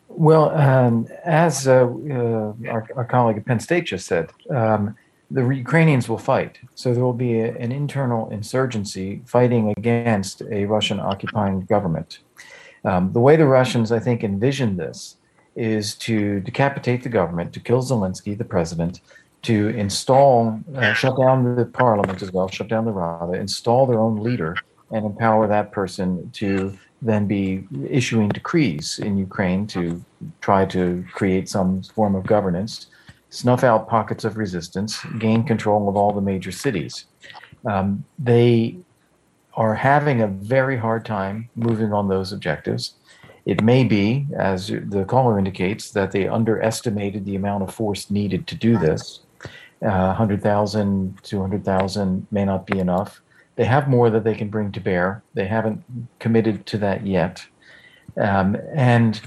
Well, 0.08 0.50
um, 0.50 1.08
as 1.24 1.66
uh, 1.66 1.86
uh, 1.86 2.52
our, 2.68 2.88
our, 2.96 3.04
colleague 3.04 3.38
at 3.38 3.44
Penn 3.44 3.60
State 3.60 3.86
just 3.86 4.06
said, 4.06 4.30
um, 4.50 4.96
the 5.30 5.46
Ukrainians 5.48 6.08
will 6.08 6.18
fight. 6.18 6.58
So 6.74 6.94
there 6.94 7.02
will 7.02 7.12
be 7.12 7.40
a, 7.40 7.54
an 7.56 7.72
internal 7.72 8.30
insurgency 8.30 9.22
fighting 9.26 9.74
against 9.76 10.42
a 10.50 10.64
Russian 10.66 11.00
occupying 11.00 11.62
government. 11.62 12.20
Um, 12.84 13.12
the 13.12 13.20
way 13.20 13.36
the 13.36 13.46
Russians, 13.46 13.90
I 13.90 13.98
think, 13.98 14.22
envision 14.22 14.76
this 14.76 15.16
is 15.56 15.94
to 15.96 16.40
decapitate 16.40 17.02
the 17.02 17.08
government, 17.08 17.52
to 17.54 17.60
kill 17.60 17.82
Zelensky, 17.82 18.38
the 18.38 18.44
president, 18.44 19.00
to 19.42 19.68
install, 19.70 20.60
uh, 20.76 20.92
shut 20.92 21.16
down 21.18 21.56
the 21.56 21.64
parliament 21.66 22.22
as 22.22 22.32
well, 22.32 22.48
shut 22.48 22.68
down 22.68 22.84
the 22.84 22.92
Rada, 22.92 23.38
install 23.38 23.86
their 23.86 23.98
own 23.98 24.22
leader, 24.22 24.56
and 24.90 25.04
empower 25.04 25.48
that 25.48 25.72
person 25.72 26.30
to 26.32 26.78
then 27.02 27.26
be 27.26 27.66
issuing 27.88 28.28
decrees 28.30 28.98
in 28.98 29.18
Ukraine 29.18 29.66
to 29.68 30.02
try 30.40 30.64
to 30.66 31.04
create 31.12 31.48
some 31.48 31.82
form 31.82 32.14
of 32.14 32.26
governance, 32.26 32.86
snuff 33.30 33.64
out 33.64 33.88
pockets 33.88 34.24
of 34.24 34.36
resistance, 34.36 35.04
gain 35.18 35.44
control 35.44 35.88
of 35.88 35.96
all 35.96 36.12
the 36.12 36.20
major 36.20 36.52
cities. 36.52 37.06
Um, 37.64 38.04
they 38.18 38.76
are 39.54 39.74
having 39.74 40.22
a 40.22 40.26
very 40.26 40.76
hard 40.76 41.04
time 41.04 41.48
moving 41.54 41.92
on 41.92 42.08
those 42.08 42.32
objectives. 42.32 42.94
It 43.46 43.62
may 43.62 43.84
be, 43.84 44.26
as 44.36 44.68
the 44.68 45.04
caller 45.06 45.38
indicates, 45.38 45.90
that 45.92 46.12
they 46.12 46.28
underestimated 46.28 47.24
the 47.24 47.36
amount 47.36 47.62
of 47.62 47.74
force 47.74 48.10
needed 48.10 48.46
to 48.48 48.54
do 48.54 48.76
this. 48.76 49.20
Uh, 49.82 50.14
100,000, 50.14 51.18
200,000 51.22 52.26
may 52.30 52.44
not 52.44 52.66
be 52.66 52.78
enough. 52.78 53.20
They 53.56 53.64
have 53.64 53.88
more 53.88 54.10
that 54.10 54.24
they 54.24 54.34
can 54.34 54.48
bring 54.48 54.70
to 54.72 54.80
bear. 54.80 55.22
They 55.34 55.46
haven't 55.46 55.82
committed 56.18 56.66
to 56.66 56.78
that 56.78 57.06
yet. 57.06 57.44
Um, 58.16 58.56
and 58.74 59.20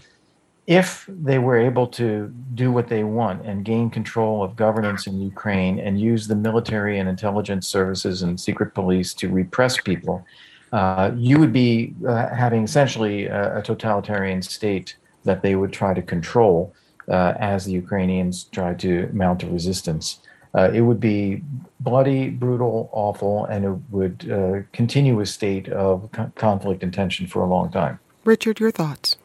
if 0.68 1.10
they 1.10 1.40
were 1.40 1.58
able 1.58 1.88
to 1.88 2.32
do 2.54 2.72
what 2.72 2.88
they 2.88 3.04
want 3.04 3.44
and 3.44 3.66
gain 3.66 3.90
control 3.90 4.44
of 4.44 4.56
governance 4.56 5.08
in 5.08 5.20
Ukraine 5.20 5.80
and 5.80 6.00
use 6.00 6.28
the 6.28 6.36
military 6.36 7.00
and 7.00 7.10
intelligence 7.10 7.68
services 7.68 8.22
and 8.22 8.40
secret 8.40 8.76
police 8.76 9.16
to 9.16 9.30
repress 9.30 9.82
people, 9.82 10.24
uh, 10.72 11.10
you 11.16 11.40
would 11.40 11.52
be 11.52 11.96
uh, 12.08 12.28
having 12.36 12.64
essentially 12.64 13.26
a, 13.26 13.58
a, 13.58 13.62
totalitarian 13.64 14.44
state 14.44 14.96
that 15.24 15.42
they 15.42 15.56
would 15.56 15.74
try 15.74 15.96
to 15.96 16.04
control 16.04 16.72
uh, 17.08 17.34
as 17.40 17.66
the 17.66 17.72
Ukrainians 17.72 18.44
try 18.44 18.76
to 18.76 19.10
mount 19.12 19.42
a 19.42 19.48
resistance 19.48 20.20
uh, 20.56 20.72
it 20.74 20.82
would 20.82 21.00
be 21.00 21.44
bloody, 21.80 22.30
brutal, 22.30 22.90
awful, 22.92 23.46
and 23.46 23.66
it 23.66 23.78
would 23.92 24.30
uh, 24.32 24.62
continue 24.74 25.20
a 25.20 25.26
state 25.26 25.70
of 25.70 26.10
co- 26.12 26.32
conflict 26.36 26.84
and 26.84 26.94
tension 26.94 27.28
for 27.28 27.42
a 27.42 27.48
long 27.48 27.72
time. 27.72 28.00
Richard, 28.26 28.60
your 28.60 28.72
thoughts? 28.72 29.16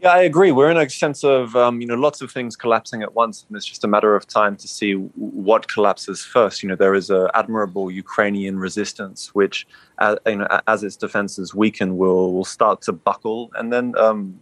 Yeah, 0.00 0.10
I 0.10 0.22
agree. 0.22 0.52
We're 0.52 0.70
in 0.70 0.76
a 0.76 0.90
sense 0.90 1.24
of 1.24 1.56
um, 1.56 1.80
you 1.80 1.86
know 1.86 1.94
lots 1.94 2.20
of 2.20 2.30
things 2.30 2.54
collapsing 2.54 3.02
at 3.02 3.14
once, 3.14 3.46
and 3.48 3.56
it's 3.56 3.64
just 3.64 3.82
a 3.82 3.88
matter 3.88 4.14
of 4.14 4.26
time 4.26 4.56
to 4.56 4.68
see 4.68 4.92
what 4.92 5.68
collapses 5.68 6.22
first. 6.22 6.62
You 6.62 6.68
know, 6.68 6.76
there 6.76 6.94
is 6.94 7.08
an 7.08 7.28
admirable 7.32 7.90
Ukrainian 7.90 8.58
resistance, 8.58 9.34
which, 9.34 9.66
uh, 9.98 10.16
you 10.26 10.36
know, 10.36 10.60
as 10.66 10.82
its 10.82 10.96
defenses 10.96 11.54
weaken, 11.54 11.96
will 11.96 12.34
will 12.34 12.44
start 12.44 12.82
to 12.82 12.92
buckle, 12.92 13.50
and 13.54 13.72
then 13.72 13.96
um, 13.96 14.38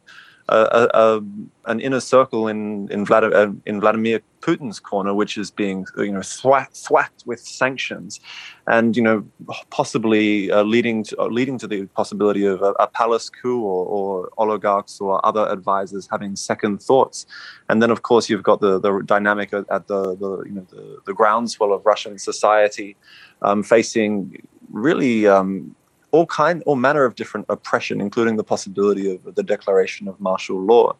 a, 0.48 0.88
a, 0.94 1.22
an 1.66 1.80
inner 1.80 2.00
circle 2.00 2.48
in 2.48 2.88
in 2.90 3.04
Vladimir, 3.04 3.36
uh, 3.36 3.52
in 3.64 3.80
Vladimir 3.80 4.20
Putin's 4.42 4.78
corner, 4.78 5.14
which 5.14 5.38
is 5.38 5.50
being 5.50 5.86
you 5.96 6.12
know 6.12 6.20
thwacked, 6.20 6.76
thwacked 6.76 7.22
with 7.24 7.40
sanctions, 7.40 8.20
and 8.66 8.96
you 8.96 9.02
know 9.02 9.24
possibly 9.70 10.50
uh, 10.50 10.62
leading 10.62 11.02
to 11.04 11.18
uh, 11.20 11.26
leading 11.26 11.58
to 11.58 11.66
the 11.66 11.86
possibility 11.86 12.44
of 12.44 12.60
a, 12.60 12.72
a 12.72 12.86
palace 12.86 13.30
coup 13.30 13.62
or, 13.62 13.86
or, 13.86 14.30
oligarchs 14.36 15.00
or 15.00 15.24
other 15.24 15.48
advisors 15.48 16.06
having 16.10 16.36
second 16.36 16.82
thoughts, 16.82 17.24
and 17.70 17.82
then 17.82 17.90
of 17.90 18.02
course 18.02 18.28
you've 18.28 18.42
got 18.42 18.60
the 18.60 18.78
the 18.78 19.00
dynamic 19.06 19.54
at, 19.54 19.64
at 19.70 19.86
the, 19.86 20.14
the 20.16 20.42
you 20.44 20.52
know 20.52 20.66
the, 20.70 20.98
the 21.06 21.14
groundswell 21.14 21.72
of 21.72 21.86
Russian 21.86 22.18
society 22.18 22.96
um, 23.42 23.62
facing 23.62 24.46
really. 24.70 25.26
Um, 25.26 25.74
all 26.14 26.26
kind, 26.26 26.62
all 26.64 26.76
manner 26.76 27.04
of 27.04 27.16
different 27.16 27.44
oppression, 27.48 28.00
including 28.00 28.36
the 28.36 28.44
possibility 28.44 29.12
of 29.12 29.34
the 29.34 29.42
declaration 29.42 30.06
of 30.06 30.14
martial 30.20 30.60
law. 30.60 30.94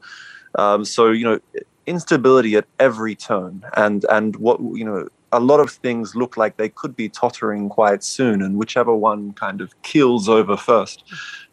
Um, 0.56 0.84
so 0.84 1.12
you 1.12 1.24
know, 1.28 1.38
instability 1.86 2.56
at 2.56 2.66
every 2.80 3.14
turn, 3.14 3.64
and 3.76 4.04
and 4.10 4.34
what 4.36 4.58
you 4.60 4.84
know, 4.84 5.08
a 5.30 5.38
lot 5.38 5.60
of 5.60 5.70
things 5.70 6.16
look 6.16 6.36
like 6.36 6.56
they 6.56 6.68
could 6.68 6.96
be 6.96 7.08
tottering 7.08 7.68
quite 7.68 8.02
soon, 8.02 8.42
and 8.42 8.58
whichever 8.58 8.92
one 8.92 9.32
kind 9.34 9.60
of 9.60 9.68
keels 9.82 10.28
over 10.28 10.56
first. 10.56 11.04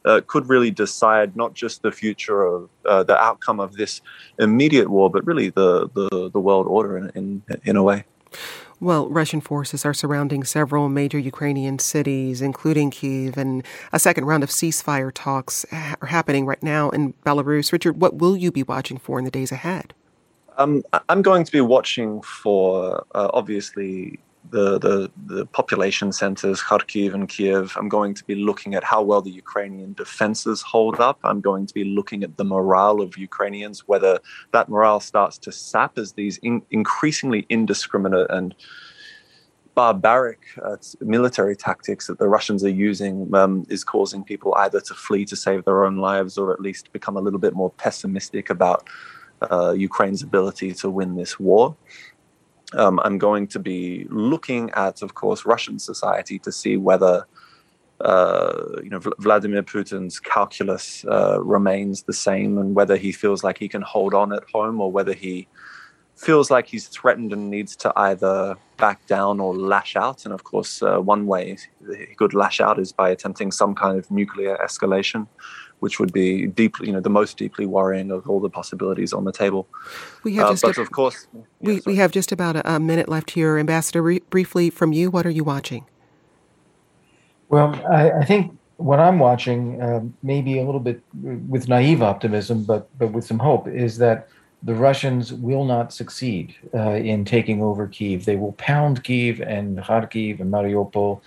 Uh, 0.04 0.20
could 0.26 0.50
really 0.50 0.72
decide 0.72 1.36
not 1.36 1.54
just 1.54 1.84
the 1.84 1.92
future 1.92 2.42
of 2.42 2.68
uh, 2.86 3.04
the 3.04 3.16
outcome 3.16 3.60
of 3.60 3.74
this 3.74 4.02
immediate 4.40 4.90
war, 4.90 5.08
but 5.12 5.24
really 5.28 5.50
the 5.52 5.88
the, 5.94 6.32
the 6.34 6.40
world 6.40 6.66
order 6.66 6.98
in, 6.98 7.06
in 7.20 7.44
in 7.70 7.76
a 7.76 7.84
way. 7.84 8.04
Well, 8.82 9.08
Russian 9.10 9.42
forces 9.42 9.86
are 9.86 9.94
surrounding 9.94 10.44
several 10.44 10.90
major 10.90 11.20
Ukrainian 11.20 11.78
cities, 11.78 12.42
including 12.42 12.90
Kiev, 12.90 13.38
and 13.38 13.64
a 13.94 14.00
second 14.00 14.26
round 14.26 14.44
of 14.44 14.50
ceasefire 14.50 15.12
talks 15.14 15.68
are 15.72 16.08
happening 16.08 16.48
right 16.48 16.64
now 16.64 16.90
in 16.90 17.14
Belarus. 17.24 17.72
Richard, 17.72 18.02
what 18.02 18.16
will 18.16 18.36
you 18.36 18.52
be 18.52 18.64
watching 18.64 18.98
for 18.98 19.20
in 19.20 19.26
the 19.26 19.30
days 19.30 19.52
ahead? 19.52 19.94
Um, 20.58 20.82
I'm 21.10 21.22
going 21.22 21.44
to 21.44 21.52
be 21.52 21.62
watching 21.62 22.24
for, 22.24 23.06
uh, 23.14 23.30
obviously, 23.34 24.20
the, 24.52 24.78
the, 24.80 25.12
the 25.26 25.46
population 25.48 26.12
centers, 26.12 26.62
Kharkiv 26.62 27.14
and 27.14 27.28
Kiev. 27.28 27.74
I'm 27.78 27.90
going 27.90 28.14
to 28.14 28.24
be 28.26 28.36
looking 28.36 28.76
at 28.76 28.84
how 28.84 29.02
well 29.02 29.22
the 29.22 29.32
Ukrainian 29.32 29.94
defenses 29.94 30.62
hold 30.62 31.00
up. 31.00 31.20
I'm 31.24 31.42
going 31.42 31.66
to 31.66 31.74
be 31.74 31.86
looking 31.86 32.24
at 32.24 32.38
the 32.38 32.44
morale 32.44 33.02
of 33.02 33.18
Ukrainians, 33.18 33.88
whether 33.88 34.20
that 34.52 34.70
morale 34.70 35.00
starts 35.00 35.38
to 35.40 35.52
sap 35.52 35.98
as 35.98 36.14
these 36.14 36.38
in, 36.40 36.62
increasingly 36.70 37.46
indiscriminate 37.50 38.30
and 38.30 38.54
barbaric 39.74 40.40
uh, 40.64 40.76
military 41.00 41.56
tactics 41.56 42.08
that 42.08 42.20
the 42.20 42.28
Russians 42.28 42.62
are 42.64 42.70
using 42.70 43.34
um, 43.34 43.66
is 43.70 43.86
causing 43.86 44.22
people 44.22 44.54
either 44.58 44.82
to 44.82 44.94
flee 44.94 45.24
to 45.26 45.36
save 45.36 45.64
their 45.64 45.86
own 45.86 45.98
lives 45.98 46.38
or 46.38 46.52
at 46.52 46.60
least 46.60 46.92
become 46.92 47.16
a 47.16 47.22
little 47.22 47.40
bit 47.40 47.54
more 47.54 47.70
pessimistic 47.72 48.50
about 48.50 48.90
uh, 49.50 49.72
Ukraine's 49.72 50.22
ability 50.22 50.74
to 50.74 50.90
win 50.90 51.16
this 51.16 51.40
war. 51.40 51.76
Um, 52.74 53.00
I'm 53.04 53.18
going 53.18 53.48
to 53.48 53.60
be 53.60 54.08
looking 54.10 54.72
at, 54.72 55.02
of 55.02 55.14
course, 55.14 55.46
Russian 55.46 55.80
society 55.80 56.40
to 56.40 56.52
see 56.52 56.78
whether 56.78 57.26
uh, 58.00 58.80
you 58.84 58.90
know 58.90 59.00
Vladimir 59.20 59.62
Putin's 59.62 60.20
calculus 60.20 61.06
uh, 61.06 61.40
remains 61.44 62.04
the 62.04 62.14
same, 62.14 62.58
and 62.58 62.74
whether 62.76 62.98
he 62.98 63.12
feels 63.12 63.44
like 63.44 63.58
he 63.58 63.68
can 63.68 63.82
hold 63.82 64.14
on 64.14 64.34
at 64.34 64.44
home, 64.52 64.82
or 64.82 64.92
whether 64.92 65.14
he 65.14 65.48
feels 66.16 66.52
like 66.52 66.68
he's 66.68 66.88
threatened 66.88 67.34
and 67.34 67.50
needs 67.50 67.76
to 67.76 67.92
either 67.96 68.56
back 68.78 69.06
down 69.08 69.40
or 69.40 69.56
lash 69.56 69.96
out. 69.96 70.26
And 70.26 70.34
of 70.34 70.44
course, 70.44 70.82
uh, 70.82 71.00
one 71.00 71.26
way 71.26 71.58
he 71.88 72.16
could 72.16 72.34
lash 72.34 72.62
out 72.62 72.80
is 72.80 72.92
by 72.92 73.10
attempting 73.10 73.52
some 73.52 73.76
kind 73.76 73.98
of 73.98 74.10
nuclear 74.12 74.58
escalation 74.64 75.28
which 75.82 76.00
would 76.00 76.14
be 76.14 76.46
deeply, 76.46 76.88
you 76.88 76.94
know, 76.94 77.00
the 77.00 77.10
most 77.10 77.38
deeply 77.38 77.66
worrying 77.66 78.12
of 78.12 78.30
all 78.30 78.40
the 78.40 78.50
possibilities 78.50 79.14
on 79.14 79.26
the 79.26 79.32
table. 79.32 79.68
We 80.24 80.36
have 80.36 80.46
uh, 80.46 80.52
just 80.52 80.62
but 80.62 80.78
a, 80.78 80.82
of 80.82 80.92
course, 80.92 81.28
we, 81.60 81.74
yeah, 81.74 81.80
we 81.88 81.96
have 81.96 82.12
just 82.12 82.32
about 82.32 82.56
a, 82.56 82.76
a, 82.76 82.80
minute 82.80 83.10
left 83.10 83.32
here. 83.32 83.58
Ambassador, 83.58 84.04
re- 84.04 84.22
briefly 84.30 84.70
from 84.70 84.94
you, 84.94 85.10
what 85.10 85.26
are 85.26 85.32
you 85.32 85.44
watching? 85.44 85.86
Well, 87.50 87.74
I, 87.92 88.12
I 88.12 88.26
think 88.26 88.56
what 88.78 89.00
I'm 89.00 89.18
watching, 89.18 89.82
uh, 89.82 90.02
maybe 90.22 90.60
a 90.60 90.64
little 90.64 90.80
bit 90.80 91.02
with 91.50 91.68
naive 91.68 92.04
optimism, 92.04 92.64
but 92.64 92.88
but 93.00 93.12
with 93.12 93.26
some 93.26 93.40
hope, 93.40 93.68
is 93.68 93.98
that 93.98 94.28
the 94.62 94.76
Russians 94.76 95.34
will 95.34 95.66
not 95.66 95.92
succeed 95.92 96.56
uh, 96.76 96.92
in 96.92 97.26
taking 97.26 97.64
over 97.64 97.88
Kiev. 97.88 98.26
They 98.26 98.36
will 98.36 98.54
pound 98.54 99.04
Kiev 99.04 99.42
and 99.42 99.80
Kharkiv 99.80 100.40
and 100.40 100.54
Mariupol 100.54 101.22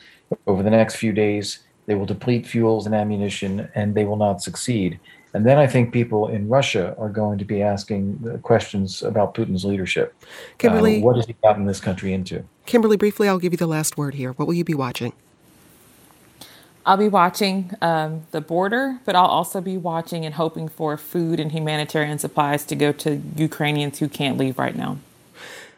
over 0.46 0.62
the 0.62 0.70
next 0.70 0.94
few 0.94 1.12
days 1.12 1.63
they 1.86 1.94
will 1.94 2.06
deplete 2.06 2.46
fuels 2.46 2.86
and 2.86 2.94
ammunition, 2.94 3.68
and 3.74 3.94
they 3.94 4.04
will 4.04 4.16
not 4.16 4.42
succeed. 4.42 4.98
And 5.34 5.44
then 5.44 5.58
I 5.58 5.66
think 5.66 5.92
people 5.92 6.28
in 6.28 6.48
Russia 6.48 6.94
are 6.96 7.08
going 7.08 7.38
to 7.38 7.44
be 7.44 7.60
asking 7.60 8.40
questions 8.42 9.02
about 9.02 9.34
Putin's 9.34 9.64
leadership. 9.64 10.14
Kimberly, 10.58 11.00
uh, 11.00 11.04
what 11.04 11.16
has 11.16 11.26
he 11.26 11.34
gotten 11.42 11.66
this 11.66 11.80
country 11.80 12.12
into? 12.12 12.44
Kimberly, 12.66 12.96
briefly, 12.96 13.28
I'll 13.28 13.40
give 13.40 13.52
you 13.52 13.56
the 13.56 13.66
last 13.66 13.96
word 13.96 14.14
here. 14.14 14.32
What 14.32 14.46
will 14.46 14.54
you 14.54 14.64
be 14.64 14.74
watching? 14.74 15.12
I'll 16.86 16.98
be 16.98 17.08
watching 17.08 17.72
um, 17.80 18.26
the 18.30 18.40
border, 18.40 19.00
but 19.04 19.16
I'll 19.16 19.26
also 19.26 19.60
be 19.60 19.76
watching 19.76 20.24
and 20.24 20.34
hoping 20.34 20.68
for 20.68 20.96
food 20.96 21.40
and 21.40 21.50
humanitarian 21.50 22.18
supplies 22.18 22.64
to 22.66 22.76
go 22.76 22.92
to 22.92 23.20
Ukrainians 23.36 23.98
who 23.98 24.08
can't 24.08 24.36
leave 24.36 24.58
right 24.58 24.76
now. 24.76 24.98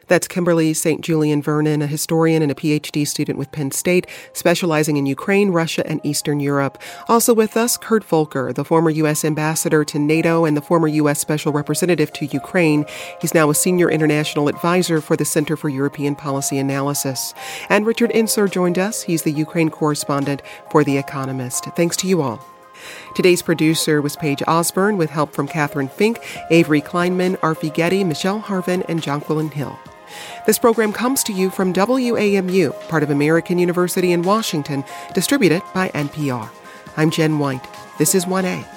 That's 0.08 0.28
Kimberly 0.28 0.72
St. 0.72 1.00
Julian 1.00 1.42
Varnon, 1.42 1.82
a 1.82 1.86
historian 1.86 2.42
and 2.42 2.52
a 2.52 2.54
PhD 2.54 3.06
student 3.06 3.38
with 3.38 3.50
Penn 3.50 3.72
State, 3.72 4.06
specializing 4.32 4.96
in 4.96 5.06
Ukraine, 5.06 5.50
Russia, 5.50 5.84
and 5.86 6.00
Eastern 6.04 6.38
Europe. 6.38 6.80
Also 7.08 7.34
with 7.34 7.56
us, 7.56 7.76
Kurt 7.76 8.04
Volker, 8.04 8.52
the 8.52 8.64
former 8.64 8.90
U.S. 8.90 9.24
ambassador 9.24 9.84
to 9.84 9.98
NATO 9.98 10.44
and 10.44 10.56
the 10.56 10.62
former 10.62 10.86
U.S. 10.88 11.20
special 11.20 11.52
representative 11.52 12.12
to 12.14 12.26
Ukraine. 12.26 12.84
He's 13.20 13.34
now 13.34 13.50
a 13.50 13.54
senior 13.54 13.90
international 13.90 14.48
advisor 14.48 15.00
for 15.00 15.16
the 15.16 15.24
Center 15.24 15.56
for 15.56 15.68
European 15.68 16.14
Policy 16.14 16.58
Analysis. 16.58 17.34
And 17.68 17.84
Richard 17.84 18.12
Ensor 18.12 18.46
joined 18.46 18.78
us. 18.78 19.02
He's 19.02 19.22
the 19.22 19.32
Ukraine 19.32 19.70
correspondent 19.70 20.40
for 20.70 20.84
The 20.84 20.98
Economist. 20.98 21.64
Thanks 21.76 21.96
to 21.98 22.06
you 22.06 22.22
all. 22.22 22.44
Today's 23.16 23.42
producer 23.42 24.00
was 24.00 24.16
Paige 24.16 24.42
Osborne 24.46 24.98
with 24.98 25.10
help 25.10 25.32
from 25.32 25.48
Catherine 25.48 25.88
Fink, 25.88 26.18
Avery 26.50 26.80
Kleinman, 26.80 27.38
Arfie 27.38 27.74
Ghedi, 27.74 28.04
Michelle 28.04 28.40
Harven, 28.40 28.84
and 28.88 29.02
Jonquilyn 29.02 29.52
Hill. 29.52 29.76
This 30.46 30.58
program 30.58 30.92
comes 30.92 31.22
to 31.24 31.32
you 31.32 31.50
from 31.50 31.72
WAMU, 31.72 32.88
part 32.88 33.02
of 33.02 33.10
American 33.10 33.58
University 33.58 34.12
in 34.12 34.22
Washington, 34.22 34.84
distributed 35.14 35.62
by 35.74 35.88
NPR. 35.90 36.50
I'm 36.96 37.10
Jen 37.10 37.38
White. 37.38 37.66
This 37.98 38.14
is 38.14 38.24
1A. 38.24 38.75